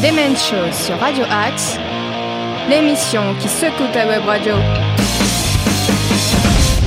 [0.00, 1.76] Demen Show sur Radio Axe,
[2.70, 4.52] l'émission qui secoue ta web radio.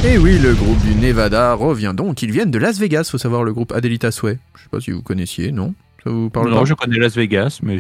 [0.06, 2.22] Et oui, le groupe du Nevada revient donc.
[2.22, 4.38] Ils viennent de Las Vegas, faut savoir, le groupe Adelita Sway.
[4.56, 5.73] Je sais pas si vous connaissiez, non?
[6.06, 6.65] Ça vous parle Non, pas?
[6.65, 7.80] je connais Las Vegas, mais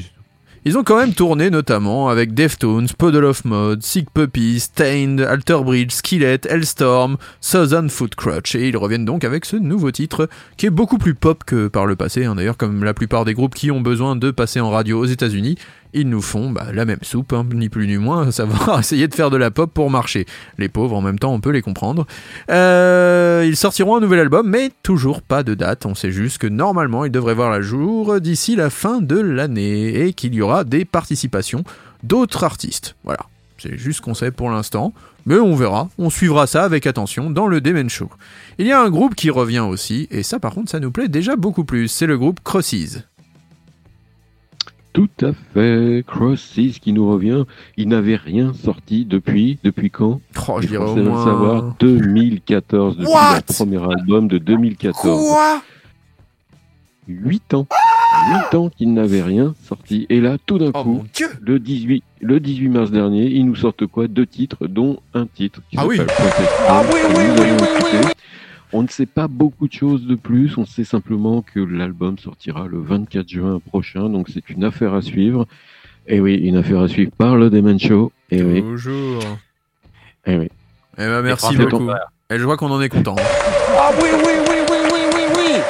[0.65, 5.59] Ils ont quand même tourné notamment avec Deftones, Puddle of Mud, Sick Puppy, Stained, Alter
[5.63, 10.27] Bridge, Skillet, Hellstorm, Southern Foot Crutch et ils reviennent donc avec ce nouveau titre
[10.57, 12.25] qui est beaucoup plus pop que par le passé.
[12.25, 12.35] hein.
[12.35, 15.55] D'ailleurs, comme la plupart des groupes qui ont besoin de passer en radio aux États-Unis,
[15.93, 19.15] ils nous font bah, la même soupe, hein, ni plus ni moins, savoir essayer de
[19.15, 20.25] faire de la pop pour marcher.
[20.57, 22.05] Les pauvres, en même temps, on peut les comprendre.
[22.49, 25.85] Euh, ils sortiront un nouvel album, mais toujours pas de date.
[25.85, 30.05] On sait juste que normalement, ils devraient voir la jour d'ici la fin de l'année
[30.05, 31.63] et qu'il y aura des participations
[32.03, 32.95] d'autres artistes.
[33.03, 33.19] Voilà.
[33.57, 34.93] C'est juste qu'on sait pour l'instant,
[35.25, 38.09] mais on verra, on suivra ça avec attention dans le Demen Show.
[38.57, 41.09] Il y a un groupe qui revient aussi, et ça par contre ça nous plaît
[41.09, 43.03] déjà beaucoup plus, c'est le groupe Crosses.
[44.99, 46.03] Tout à fait.
[46.05, 47.45] Crosses qui nous revient.
[47.77, 49.57] Il n'avait rien sorti depuis.
[49.63, 50.19] Depuis quand?
[50.49, 51.23] Oh, je dirais au moins...
[51.23, 51.75] savoir.
[51.79, 52.97] 2014.
[52.97, 53.31] Depuis What?
[53.31, 55.29] leur premier album de 2014.
[55.29, 55.61] Quoi?
[57.07, 57.67] 8 ans.
[58.51, 60.05] 8 ans qu'il n'avait rien sorti.
[60.09, 61.03] Et là, tout d'un Oh coup,
[61.39, 64.09] le 18, le 18 mars dernier, ils nous sortent quoi?
[64.09, 65.97] Deux titres, dont un titre qui Ah oui.
[66.67, 67.45] Ah oui, oui, oui, oui,
[67.77, 67.97] écouter.
[68.05, 68.11] oui,
[68.71, 70.57] On ne sait pas beaucoup de choses de plus.
[70.57, 74.09] On sait simplement que l'album sortira le 24 juin prochain.
[74.09, 75.47] Donc c'est une affaire à suivre.
[76.07, 78.11] Et oui, une affaire à suivre par le Demen Show.
[78.31, 79.23] Et oui, Toujours.
[80.25, 80.49] et oui.
[80.97, 81.89] Eh ben merci beaucoup.
[82.29, 83.15] Et je vois qu'on en est content.
[83.17, 85.61] Ah oui, oui, oui, oui, oui, oui, oui.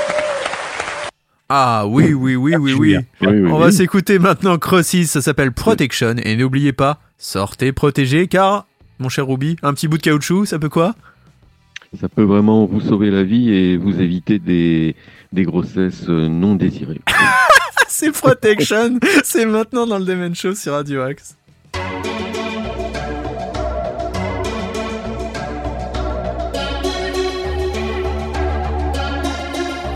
[1.48, 2.98] Ah oui, oui, oui, oui, oui.
[3.22, 6.16] Oui, oui, On va s'écouter maintenant Crosses, ça s'appelle Protection.
[6.24, 8.66] Et n'oubliez pas, sortez protégé car,
[9.00, 10.96] mon cher Ruby, un petit bout de caoutchouc, ça peut quoi?
[11.98, 14.96] Ça peut vraiment vous sauver la vie et vous éviter des,
[15.34, 17.02] des grossesses euh, non désirées.
[17.88, 19.00] c'est Protection.
[19.24, 21.36] C'est maintenant dans le Demen Show sur Radio Axe.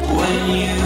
[0.10, 0.83] When you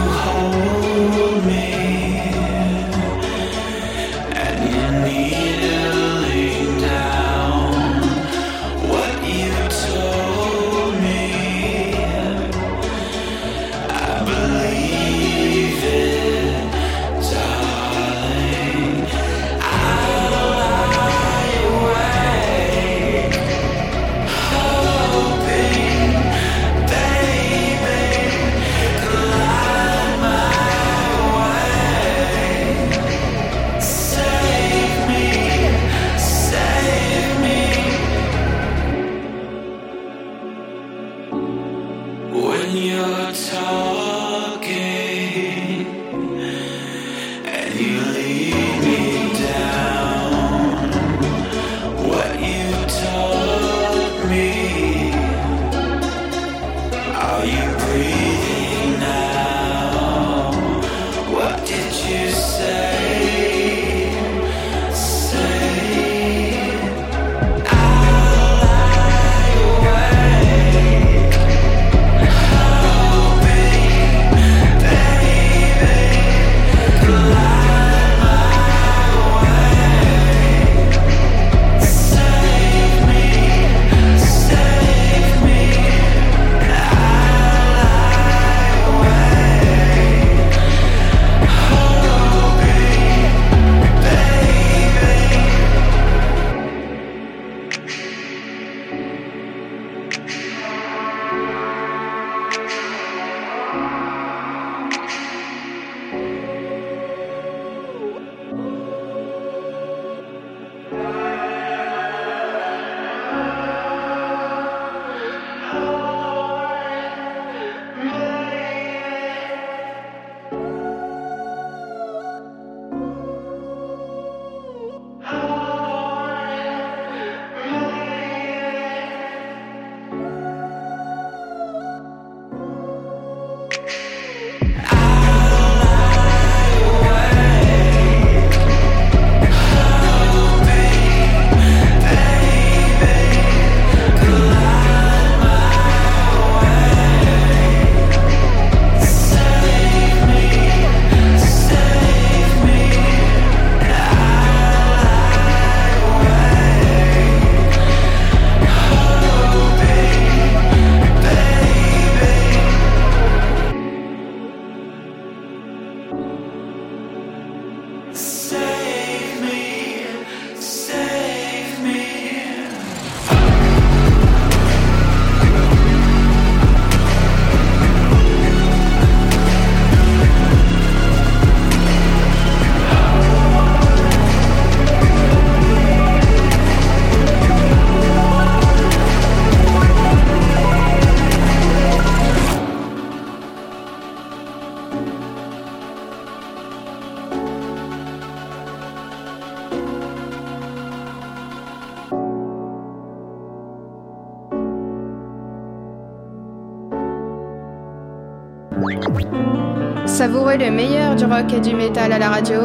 [210.58, 212.62] le meilleur du rock et du métal à la radio.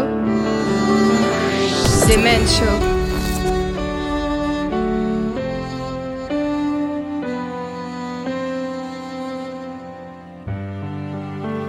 [2.07, 2.65] C'est Men Show.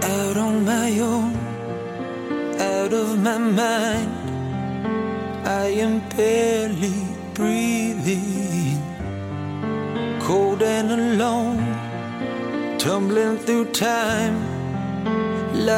[0.02, 1.34] out on my own,
[2.58, 4.10] out of my mind.
[5.46, 6.94] I am barely
[7.34, 8.82] breathing,
[10.20, 11.58] cold and alone,
[12.78, 14.43] tumbling through time.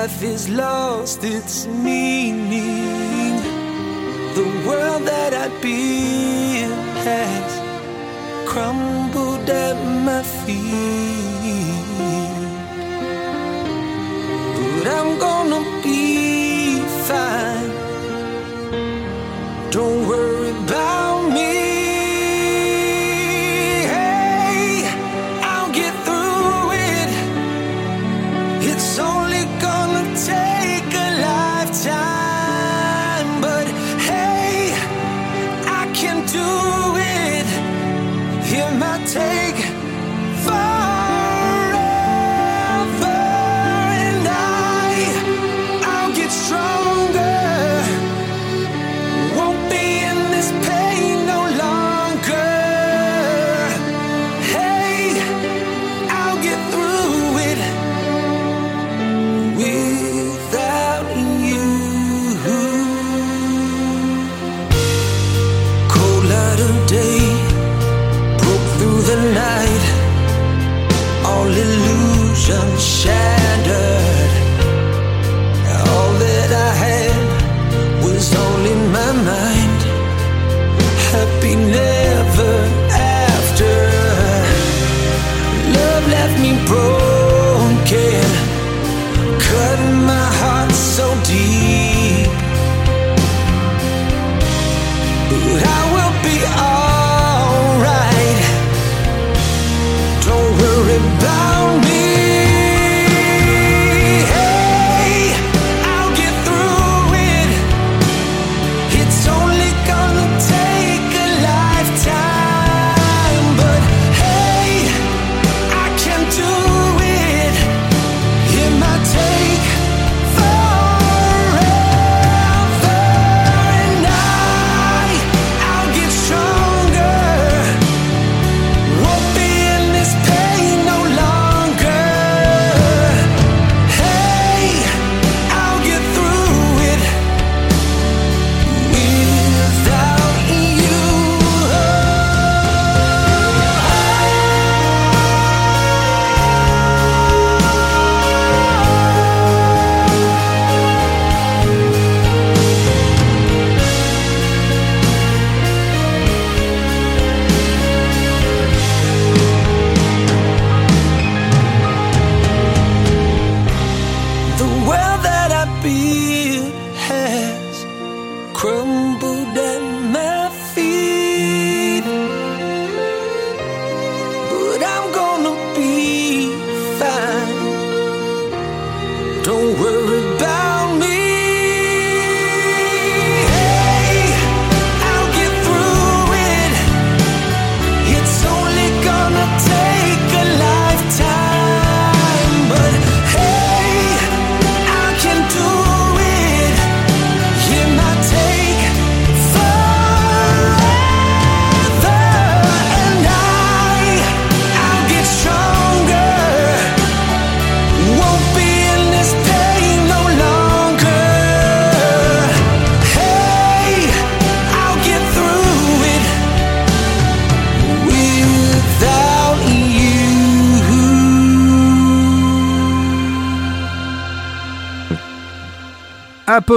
[0.06, 3.42] Life is lost its meaning.
[4.36, 10.95] The world that I built has crumbled at my feet.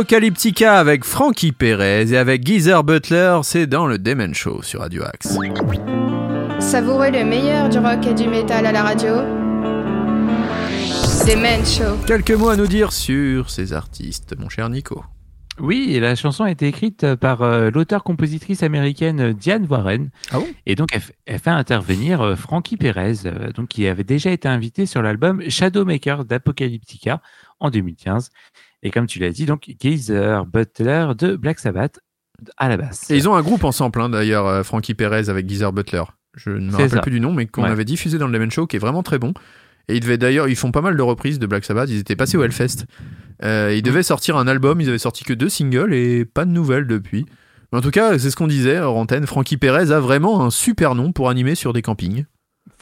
[0.10, 5.03] Apocalyptica avec Frankie Perez et avec Geezer Butler, c'est dans le Demen Show sur Radio
[5.03, 5.38] Axe.
[6.60, 9.18] Savourez le meilleur du rock et du métal à la radio.
[11.27, 11.95] Demen Show.
[12.07, 15.03] Quelques mots à nous dire sur ces artistes, mon cher Nico.
[15.60, 20.10] Oui, et la chanson a été écrite par euh, l'auteur-compositrice américaine euh, Diane Warren.
[20.31, 20.48] Ah bon?
[20.65, 20.90] Et donc,
[21.26, 25.48] elle, fait intervenir euh, Frankie Perez, euh, donc, qui avait déjà été invité sur l'album
[25.49, 27.22] Shadowmaker d'Apocalyptica
[27.60, 28.31] en 2015.
[28.84, 31.99] Et comme tu l'as dit, donc, Geezer Butler de Black Sabbath
[32.57, 33.10] à la basse.
[33.11, 36.03] Et ils ont un groupe ensemble, hein, d'ailleurs, euh, Frankie Perez avec Geezer Butler.
[36.35, 36.99] Je ne me rappelle ça.
[37.01, 37.69] plus du nom, mais qu'on Ouais.
[37.69, 39.34] avait diffusé dans le Lemon Show, qui est vraiment très bon.
[39.89, 41.89] Et ils devaient d'ailleurs, ils font pas mal de reprises de Black Sabbath.
[41.89, 42.85] Ils étaient passés au Hellfest.
[43.43, 44.80] Euh, ils devaient sortir un album.
[44.80, 47.26] Ils avaient sorti que deux singles et pas de nouvelles depuis.
[47.72, 49.26] Mais en tout cas, c'est ce qu'on disait hors antenne.
[49.26, 52.26] Frankie Perez a vraiment un super nom pour animer sur des campings.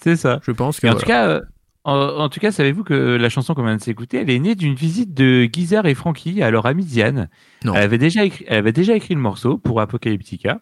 [0.03, 0.40] C'est ça.
[0.44, 0.88] Je pense que.
[0.88, 1.02] Et en voilà.
[1.03, 1.41] tout cas, euh,
[1.88, 4.55] en, en tout cas, savez-vous que la chanson qu'on vient de s'écouter, elle est née
[4.55, 7.30] d'une visite de Geezer et Frankie à leur amie Diane.
[7.64, 7.73] Non.
[7.73, 10.59] Elle avait déjà écrit, elle avait déjà écrit le morceau pour Apocalyptica,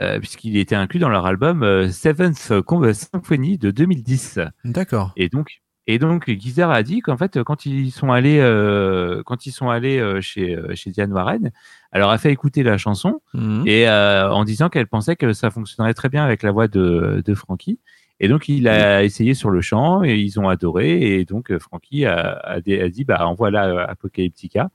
[0.00, 2.52] euh, puisqu'il était inclus dans leur album euh, Seventh
[2.92, 4.40] Symphony de 2010.
[4.64, 5.12] D'accord.
[5.16, 9.52] Et donc, et donc, a dit qu'en fait, quand ils sont allés, euh, quand ils
[9.52, 11.52] sont allés euh, chez chez Diane Warren,
[11.92, 13.62] elle leur a fait écouter la chanson Mhm.
[13.66, 17.34] et en disant qu'elle pensait que ça fonctionnerait très bien avec la voix de, de
[17.34, 17.78] Frankie.
[18.20, 21.18] Et donc il a essayé sur le chant et ils ont adoré.
[21.18, 24.70] Et donc euh, Frankie a, a, dé- a dit bah envoie là Apocalyptica.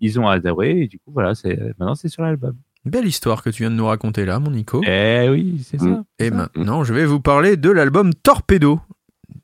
[0.00, 2.54] Ils ont adoré et du coup voilà c'est maintenant c'est sur l'album.
[2.84, 4.82] Belle histoire que tu viens de nous raconter là, mon Nico.
[4.86, 5.86] Eh oui c'est ça.
[5.86, 6.04] Mm.
[6.18, 8.78] Et maintenant, je vais vous parler de l'album Torpedo.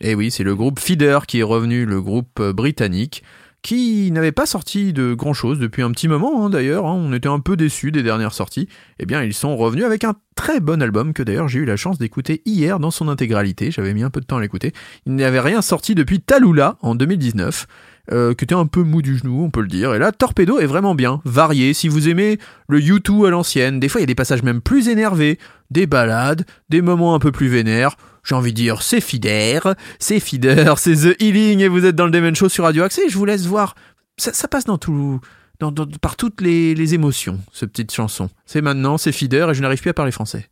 [0.02, 3.22] Et oui, c'est le groupe Feeder qui est revenu, le groupe euh, britannique,
[3.62, 6.86] qui n'avait pas sorti de grand chose depuis un petit moment hein, d'ailleurs.
[6.86, 6.94] hein.
[6.94, 8.68] On était un peu déçus des dernières sorties.
[8.98, 11.76] Eh bien, ils sont revenus avec un très bon album que d'ailleurs j'ai eu la
[11.76, 13.70] chance d'écouter hier dans son intégralité.
[13.70, 14.72] J'avais mis un peu de temps à l'écouter.
[15.06, 17.66] Il n'avait rien sorti depuis Talula en 2019.
[18.12, 19.94] Euh, qui était un peu mou du genou, on peut le dire.
[19.94, 21.74] Et là, Torpedo est vraiment bien, varié.
[21.74, 22.38] Si vous aimez
[22.68, 25.38] le U2 à l'ancienne, des fois il y a des passages même plus énervés,
[25.70, 27.96] des balades, des moments un peu plus vénères.
[28.24, 32.04] J'ai envie de dire, c'est Feeder, c'est Feeder, c'est The Healing, et vous êtes dans
[32.06, 33.74] le Demon Show sur Radio et je vous laisse voir.
[34.18, 35.20] Ça, passe dans tout,
[35.60, 38.28] dans, par toutes les, les émotions, ce petite chanson.
[38.44, 40.50] C'est maintenant, c'est Feeder, et je n'arrive plus à parler français.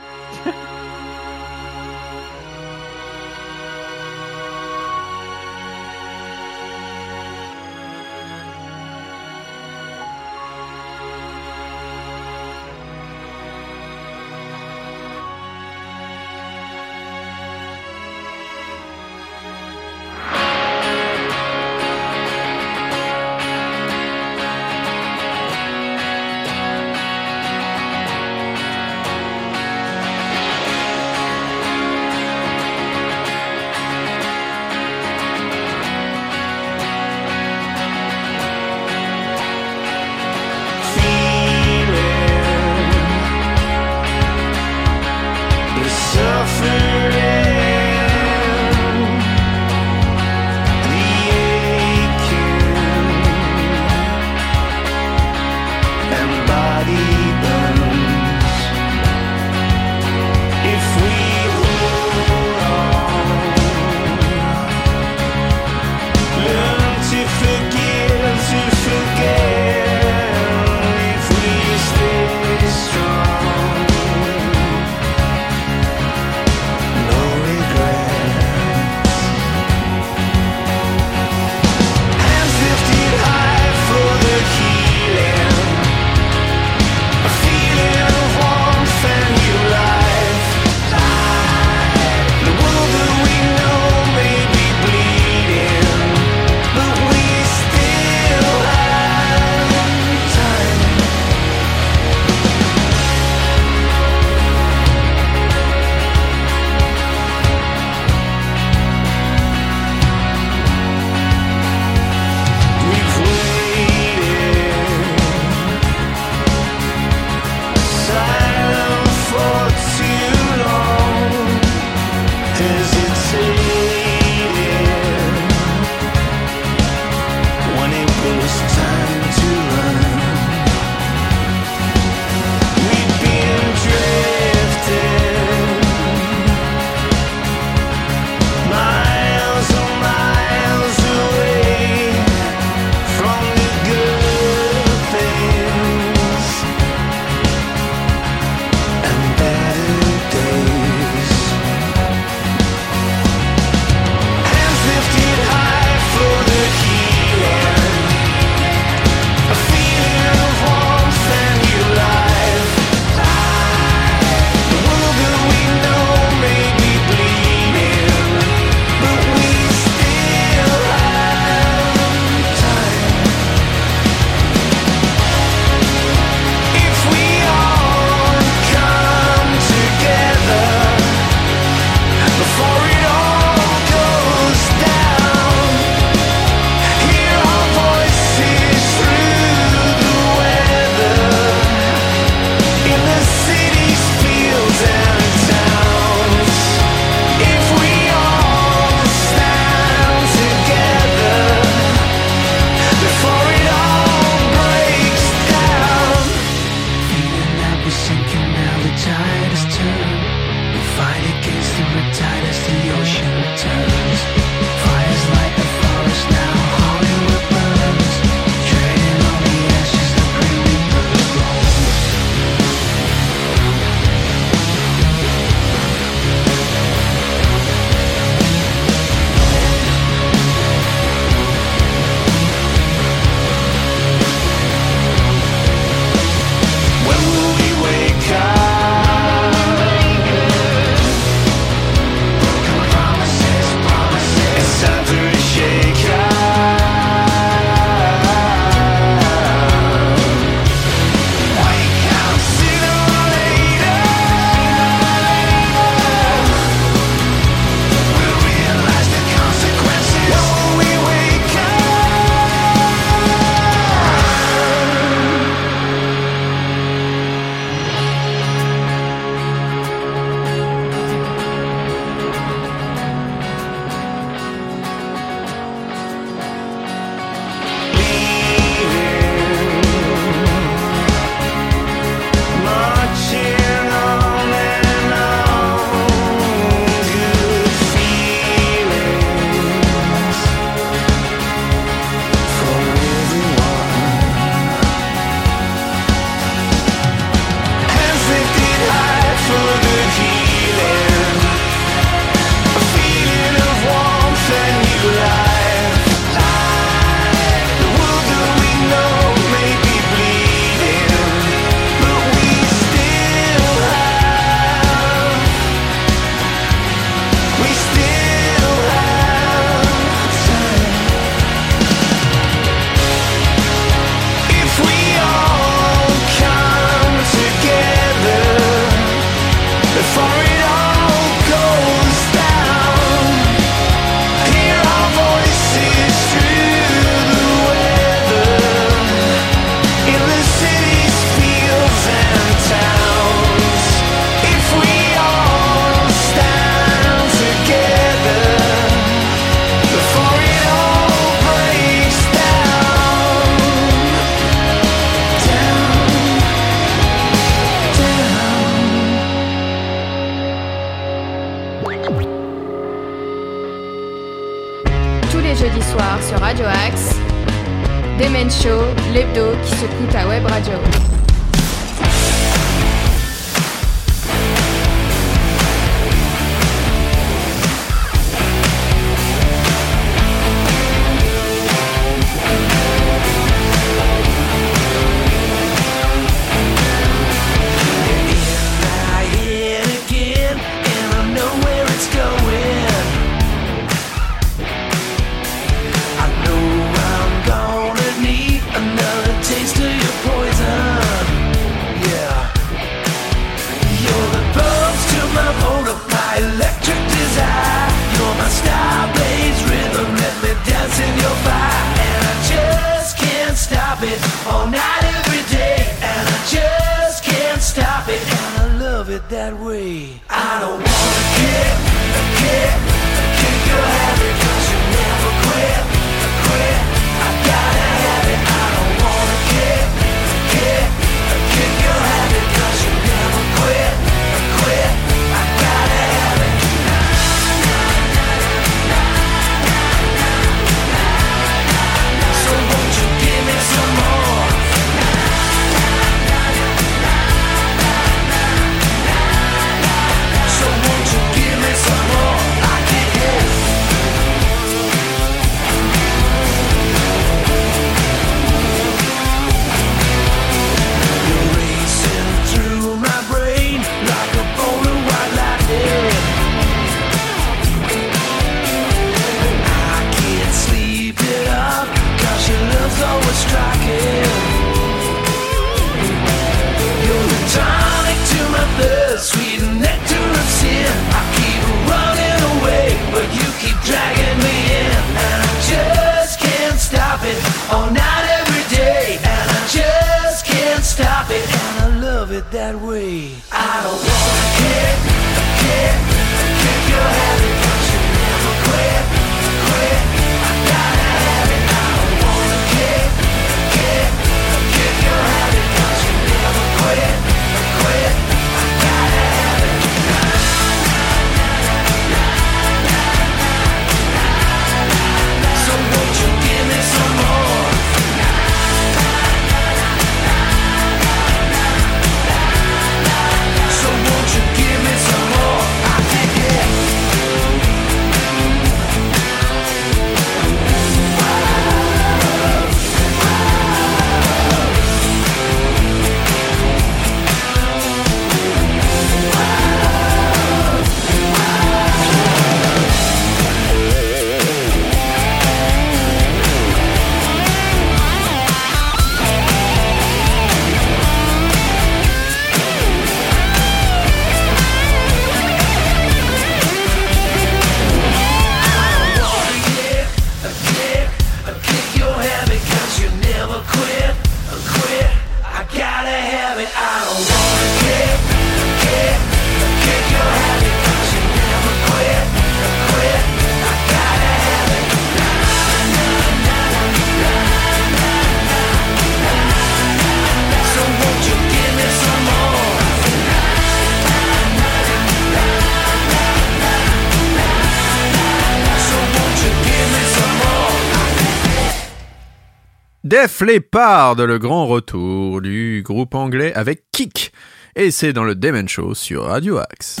[593.22, 597.30] Def Leppard, le grand retour du groupe anglais avec Kick.
[597.76, 600.00] Et c'est dans le Demen Show sur Radio Axe.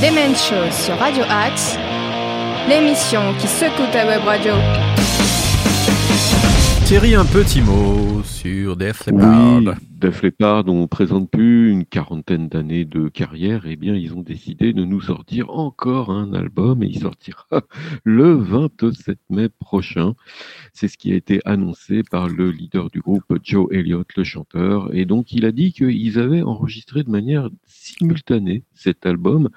[0.00, 1.76] Demen Show sur Radio Axe,
[2.70, 4.54] l'émission qui secoue ta web radio.
[6.86, 9.58] Thierry, un petit mot sur Def Leppard.
[9.58, 14.20] Oui, Def Leppard on présente plus une quarantaine d'années de carrière, eh bien ils ont
[14.20, 17.46] décidé de nous sortir encore un album et il sortira
[18.04, 20.12] le 27 mai prochain.
[20.74, 24.94] C'est ce qui a été annoncé par le leader du groupe, Joe Elliott, le chanteur.
[24.94, 29.48] Et donc il a dit qu'ils avaient enregistré de manière simultanée cet album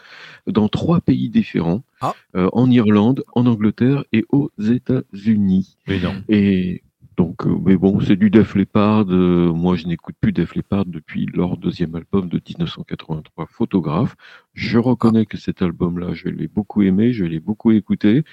[0.48, 2.16] dans trois pays différents, Ah.
[2.38, 5.76] euh, en Irlande, en Angleterre et aux États-Unis.
[5.86, 6.14] Mais non.
[6.30, 6.82] Et
[7.20, 9.08] donc, euh, mais bon, c'est du Def Leppard.
[9.10, 14.16] euh, moi, je n'écoute plus Def Leppard depuis leur deuxième album de 1983, Photographe.
[14.54, 18.24] Je reconnais que cet album-là, je l'ai beaucoup aimé, je l'ai beaucoup écouté,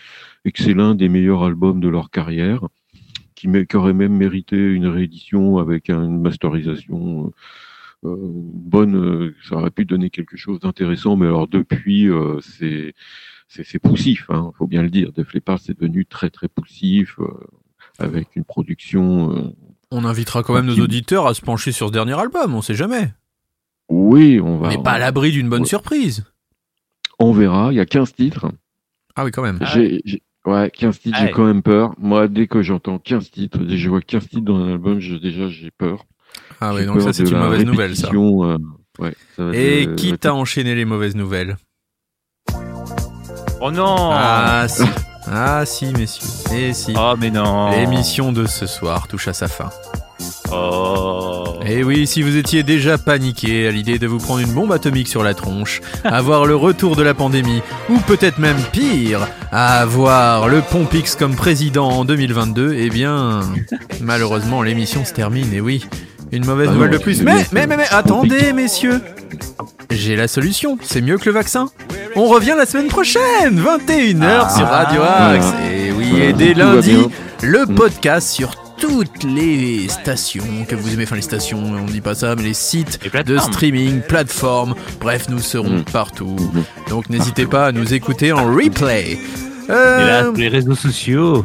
[0.45, 2.69] et que c'est l'un des meilleurs albums de leur carrière,
[3.35, 7.33] qui, aurait même mérité une réédition avec un- une masterisation
[8.05, 9.35] euh, bonne.
[9.49, 12.09] ça aurait pu donner quelque chose d'intéressant, mais alors depuis,
[13.49, 15.11] c'est poussif, hein, faut bien le dire.
[15.13, 17.19] Def Leppard c'est devenu très très poussif
[17.99, 19.33] avec une production.
[19.37, 19.53] euh,
[19.91, 22.75] On invitera quand même nos auditeurs à se pencher sur ce dernier album, on sait
[22.75, 23.13] jamais.
[23.89, 24.67] Oui, on va.
[24.69, 25.69] On n'est pas à l'abri d'une bonne Ouais.
[25.69, 26.25] surprise.
[27.19, 27.73] On verra.
[27.73, 28.47] Il y a 15 titres.
[29.15, 29.59] Ah oui, quand même.
[29.73, 31.95] J'ai, j'ai- ouais, 15 titres, Ah j'ai quand même peur.
[31.99, 34.99] Moi, dès que j'entends 15 titres, dès que je vois 15 titres dans un album,
[34.99, 36.05] je, déjà, j'ai peur.
[36.61, 38.11] Ah oui, J'ai donc ça c'est une mauvaise nouvelle ça.
[38.13, 38.59] euh,
[38.99, 41.57] ouais, ça va Et être, quitte à enchaîner les mauvaises nouvelles.
[43.61, 44.83] Oh non Ah si.
[45.31, 46.27] Ah si, messieurs.
[46.55, 46.95] Et si.
[46.97, 49.71] Oh mais non L'émission de ce soir touche à sa fin.
[50.53, 54.73] Oh Et oui, si vous étiez déjà paniqué à l'idée de vous prendre une bombe
[54.73, 59.27] atomique sur la tronche, à voir le retour de la pandémie, ou peut-être même pire,
[59.51, 63.41] à avoir le Pompix comme président en 2022, eh bien,
[64.01, 65.87] malheureusement, l'émission se termine, et oui,
[66.33, 67.23] une mauvaise Ah nouvelle non, de plus.
[67.23, 69.01] Mais, mais, mais, mais, attendez, messieurs
[69.91, 71.69] j'ai la solution, c'est mieux que le vaccin.
[72.17, 75.45] On revient la semaine prochaine, 21h sur Radio Axe.
[75.47, 75.73] Voilà.
[75.73, 76.97] Et oui, et dès lundi,
[77.43, 77.75] le Mm.
[77.75, 82.35] podcast sur toutes les stations que vous aimez, enfin les stations, on dit pas ça,
[82.35, 85.85] mais les sites de streaming, plateformes, bref, nous serons Mm.
[85.93, 86.37] partout.
[86.55, 86.63] Mhm.
[86.89, 89.13] Donc n'hésitez pas à nous écouter en replay.
[89.69, 91.45] Et Euh, là, sur les réseaux sociaux.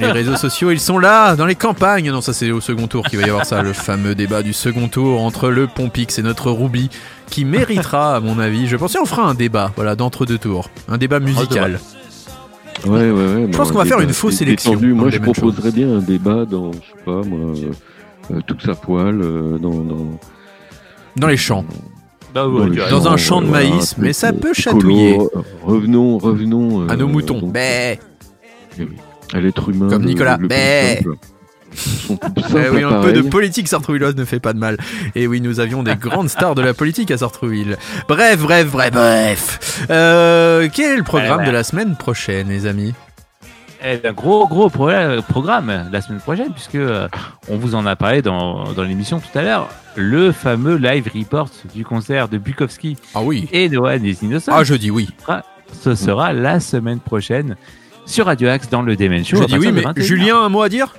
[0.00, 2.10] les réseaux sociaux, ils sont là, dans les campagnes.
[2.10, 4.52] Non, ça c'est au second tour qu'il va y avoir ça, le fameux débat du
[4.54, 6.88] second tour entre le Pompix et notre Ruby,
[7.30, 10.68] qui méritera, à mon avis, je pense, qu'on fera un débat, voilà, d'entre deux tours,
[10.88, 11.80] un débat musical.
[12.86, 13.48] Ouais, ouais, ouais.
[13.50, 16.72] Je pense qu'on va faire une fausse sélection Moi, je proposerais bien un débat dans,
[16.72, 17.72] je sais pas, moi, euh,
[18.32, 20.18] euh, tout ça poil, euh, dans, dans,
[21.16, 21.64] Dans les champs.
[22.32, 25.18] Bah dans, les un champ de maïs, mais ça peut chatouiller.
[25.64, 26.88] Revenons, revenons.
[26.88, 27.40] À nos euh, moutons.
[27.40, 29.88] donc, à l'être humain.
[29.88, 30.38] Comme Nicolas.
[30.40, 30.48] le
[32.10, 34.76] Eh oui, un peu de politique sartrouilloise ne fait pas de mal.
[35.14, 37.76] Et oui, nous avions des grandes stars de la politique à Sartrouville.
[38.08, 39.86] Bref, bref, bref, bref.
[39.90, 41.46] Euh, quel est le programme Ouais, ouais.
[41.46, 42.92] de la semaine prochaine, les amis
[43.84, 44.90] Eh, un gros gros pro-
[45.28, 47.08] programme la semaine prochaine puisque euh,
[47.48, 51.48] on vous en a parlé dans, dans l'émission tout à l'heure le fameux live report
[51.74, 53.48] du concert de Bukowski Ah oui.
[53.52, 55.08] et de One is Innocent Ah, je dis oui.
[55.82, 57.56] ce sera la semaine prochaine
[58.06, 60.02] sur Radio Axe dans le Demen Show Je dis oui, mais 21h.
[60.02, 60.94] Julien, un mot à dire?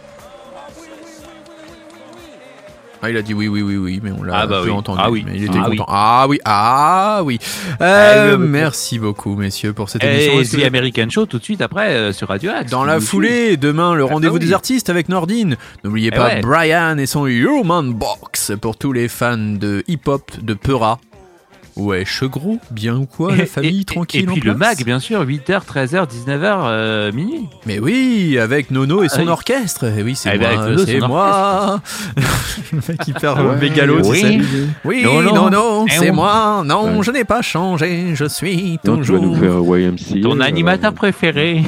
[3.04, 4.72] Ah, il a dit oui, oui, oui, oui, mais on l'a Ah bah peu oui.
[4.72, 5.00] entendu.
[5.04, 5.24] Ah oui.
[5.26, 5.86] mais il était Ah content.
[5.88, 7.40] Ah oui, ah oui.
[7.82, 10.40] Euh, merci beaucoup, messieurs, pour cette émission.
[10.40, 13.00] et que- The American Show tout de suite après euh, sur Radio Axe Dans la
[13.00, 14.48] foulée, demain, le Ah rendez-vous bah oui.
[14.48, 15.58] des artistes avec Nordine.
[15.84, 16.42] N'oubliez Eh pas ouais.
[16.42, 21.00] Brian et son Human Box pour tous les fans de hip-hop, de Peura.
[21.82, 24.86] Ouais, Chegrou, bien ou quoi, la famille et- tranquille Et puis en le place mag,
[24.86, 27.48] bien sûr, 8h, 13h, 19h, euh, minuit.
[27.66, 29.30] Mais oui, avec Nono et son Ah oui.
[29.30, 29.86] orchestre.
[29.98, 31.82] Et oui, c'est Eh ben, moi, Nono, c'est son moi.
[32.72, 34.20] le mec hyper Ouais, mégalo, tu oui.
[34.22, 34.40] sais.
[34.86, 35.50] Oui, Non, non, non.
[35.50, 36.12] non, Eh c'est oui.
[36.12, 36.64] moi.
[36.66, 37.04] Non, Ouais.
[37.04, 39.22] je n'ai pas changé, je suis Non, tu vas toujours.
[39.24, 40.22] nous faire YMCA.
[40.22, 40.46] Ton alors.
[40.48, 41.64] animateur préféré.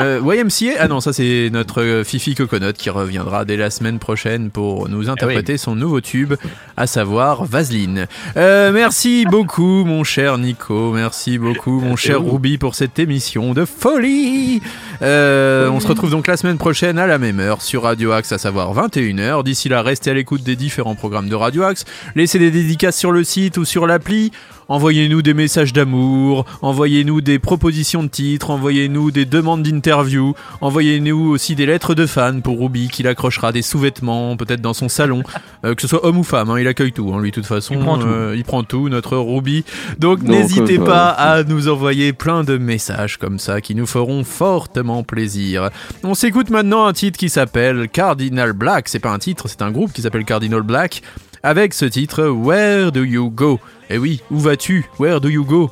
[0.00, 4.00] Euh, YMCA, ah non, ça c'est notre euh, Fifi Coconut qui reviendra dès la semaine
[4.00, 6.34] prochaine pour nous interpréter son nouveau tube,
[6.76, 8.06] à savoir Vaseline.
[8.36, 10.92] Euh, merci beaucoup, mon cher Nico.
[10.92, 14.60] Merci beaucoup, mon cher Ruby, pour cette émission de folie.
[15.02, 18.32] Euh, on se retrouve donc la semaine prochaine à la même heure sur Radio Axe,
[18.32, 19.44] à savoir 21h.
[19.44, 21.84] D'ici là, restez à l'écoute des différents programmes de Radio Axe.
[22.16, 24.32] Laissez des dédicaces sur le site ou sur l'appli.
[24.68, 31.54] Envoyez-nous des messages d'amour, envoyez-nous des propositions de titres, envoyez-nous des demandes d'interview, envoyez-nous aussi
[31.54, 35.22] des lettres de fans pour Ruby qui l'accrochera des sous-vêtements, peut-être dans son salon,
[35.64, 37.46] euh, que ce soit homme ou femme, hein, il accueille tout, hein, lui de toute
[37.46, 37.74] façon.
[37.74, 38.06] Il prend tout.
[38.06, 39.64] euh, il prend tout, notre Ruby.
[39.98, 43.86] Donc Donc, n'hésitez euh, pas à nous envoyer plein de messages comme ça qui nous
[43.86, 45.70] feront fortement plaisir.
[46.02, 48.88] On s'écoute maintenant un titre qui s'appelle Cardinal Black.
[48.88, 51.02] C'est pas un titre, c'est un groupe qui s'appelle Cardinal Black
[51.44, 53.60] avec ce titre Where Do You Go?
[53.90, 54.86] Eh oui, où vas-tu?
[54.98, 55.70] Where Do You Go?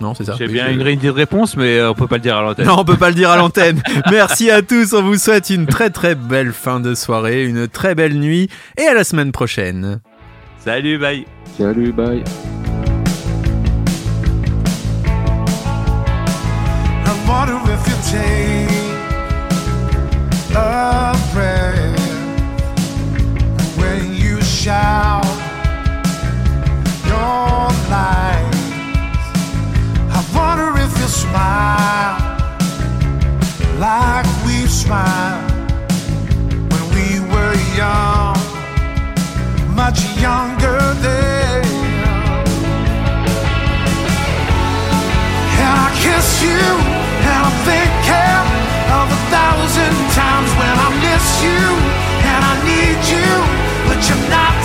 [0.00, 0.34] Non, c'est ça.
[0.36, 2.66] J'ai bien une idée de réponse, mais euh, on peut pas le dire à l'antenne.
[2.66, 3.80] non, on peut pas le dire à l'antenne.
[4.10, 7.94] Merci à tous, on vous souhaite une très très belle fin de soirée, une très
[7.94, 10.00] belle nuit et à la semaine prochaine.
[10.58, 11.24] Salut, bye.
[11.56, 12.22] Salut, bye.
[17.06, 18.77] I wonder if you take
[31.28, 32.16] smile
[33.78, 35.50] like we smiled
[36.70, 38.36] when we were young,
[39.76, 41.64] much younger then.
[45.62, 46.64] And I kiss you,
[47.26, 48.44] and I'm thinking
[48.98, 51.62] of a thousand times when I miss you,
[52.30, 53.30] and I need you,
[53.86, 54.57] but you're not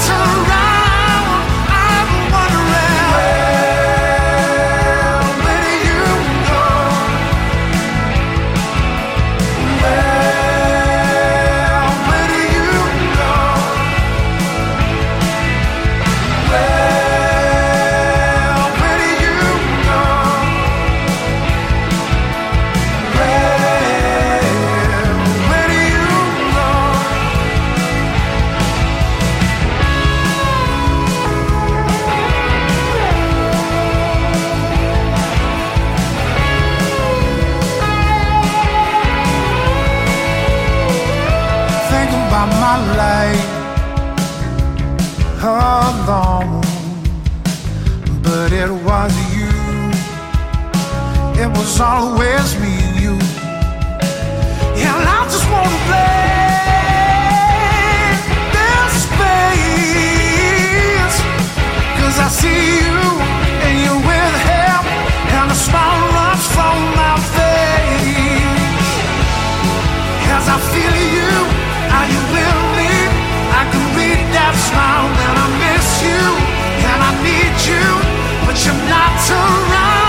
[51.63, 53.15] was always me and you.
[54.83, 56.19] And I just wanna play
[58.55, 60.43] this space.
[61.99, 62.99] Cause I see you
[63.63, 64.81] and you're with him,
[65.37, 68.91] and the smile runs from my face.
[70.35, 71.33] As I feel you,
[71.95, 72.93] are you with me?
[73.59, 76.23] I can read that smile and I miss you,
[76.91, 77.87] and I need you,
[78.45, 80.02] but you're not around.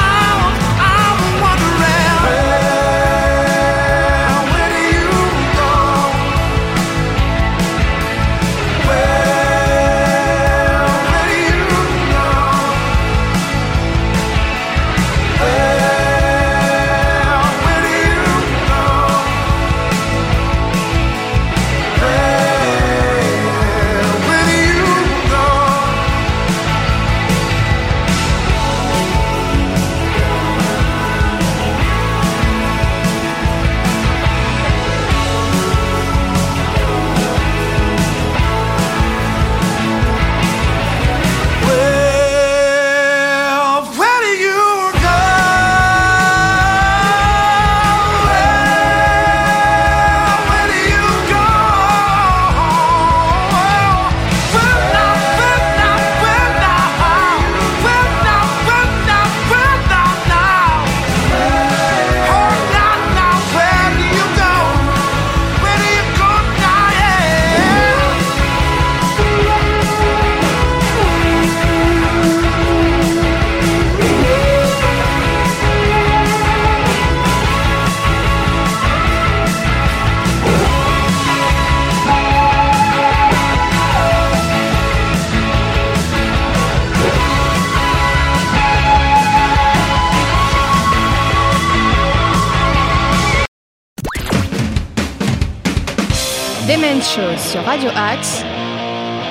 [97.62, 98.44] Radio Axe,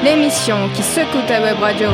[0.04, 1.90] l'émission qui secoue ta web radio.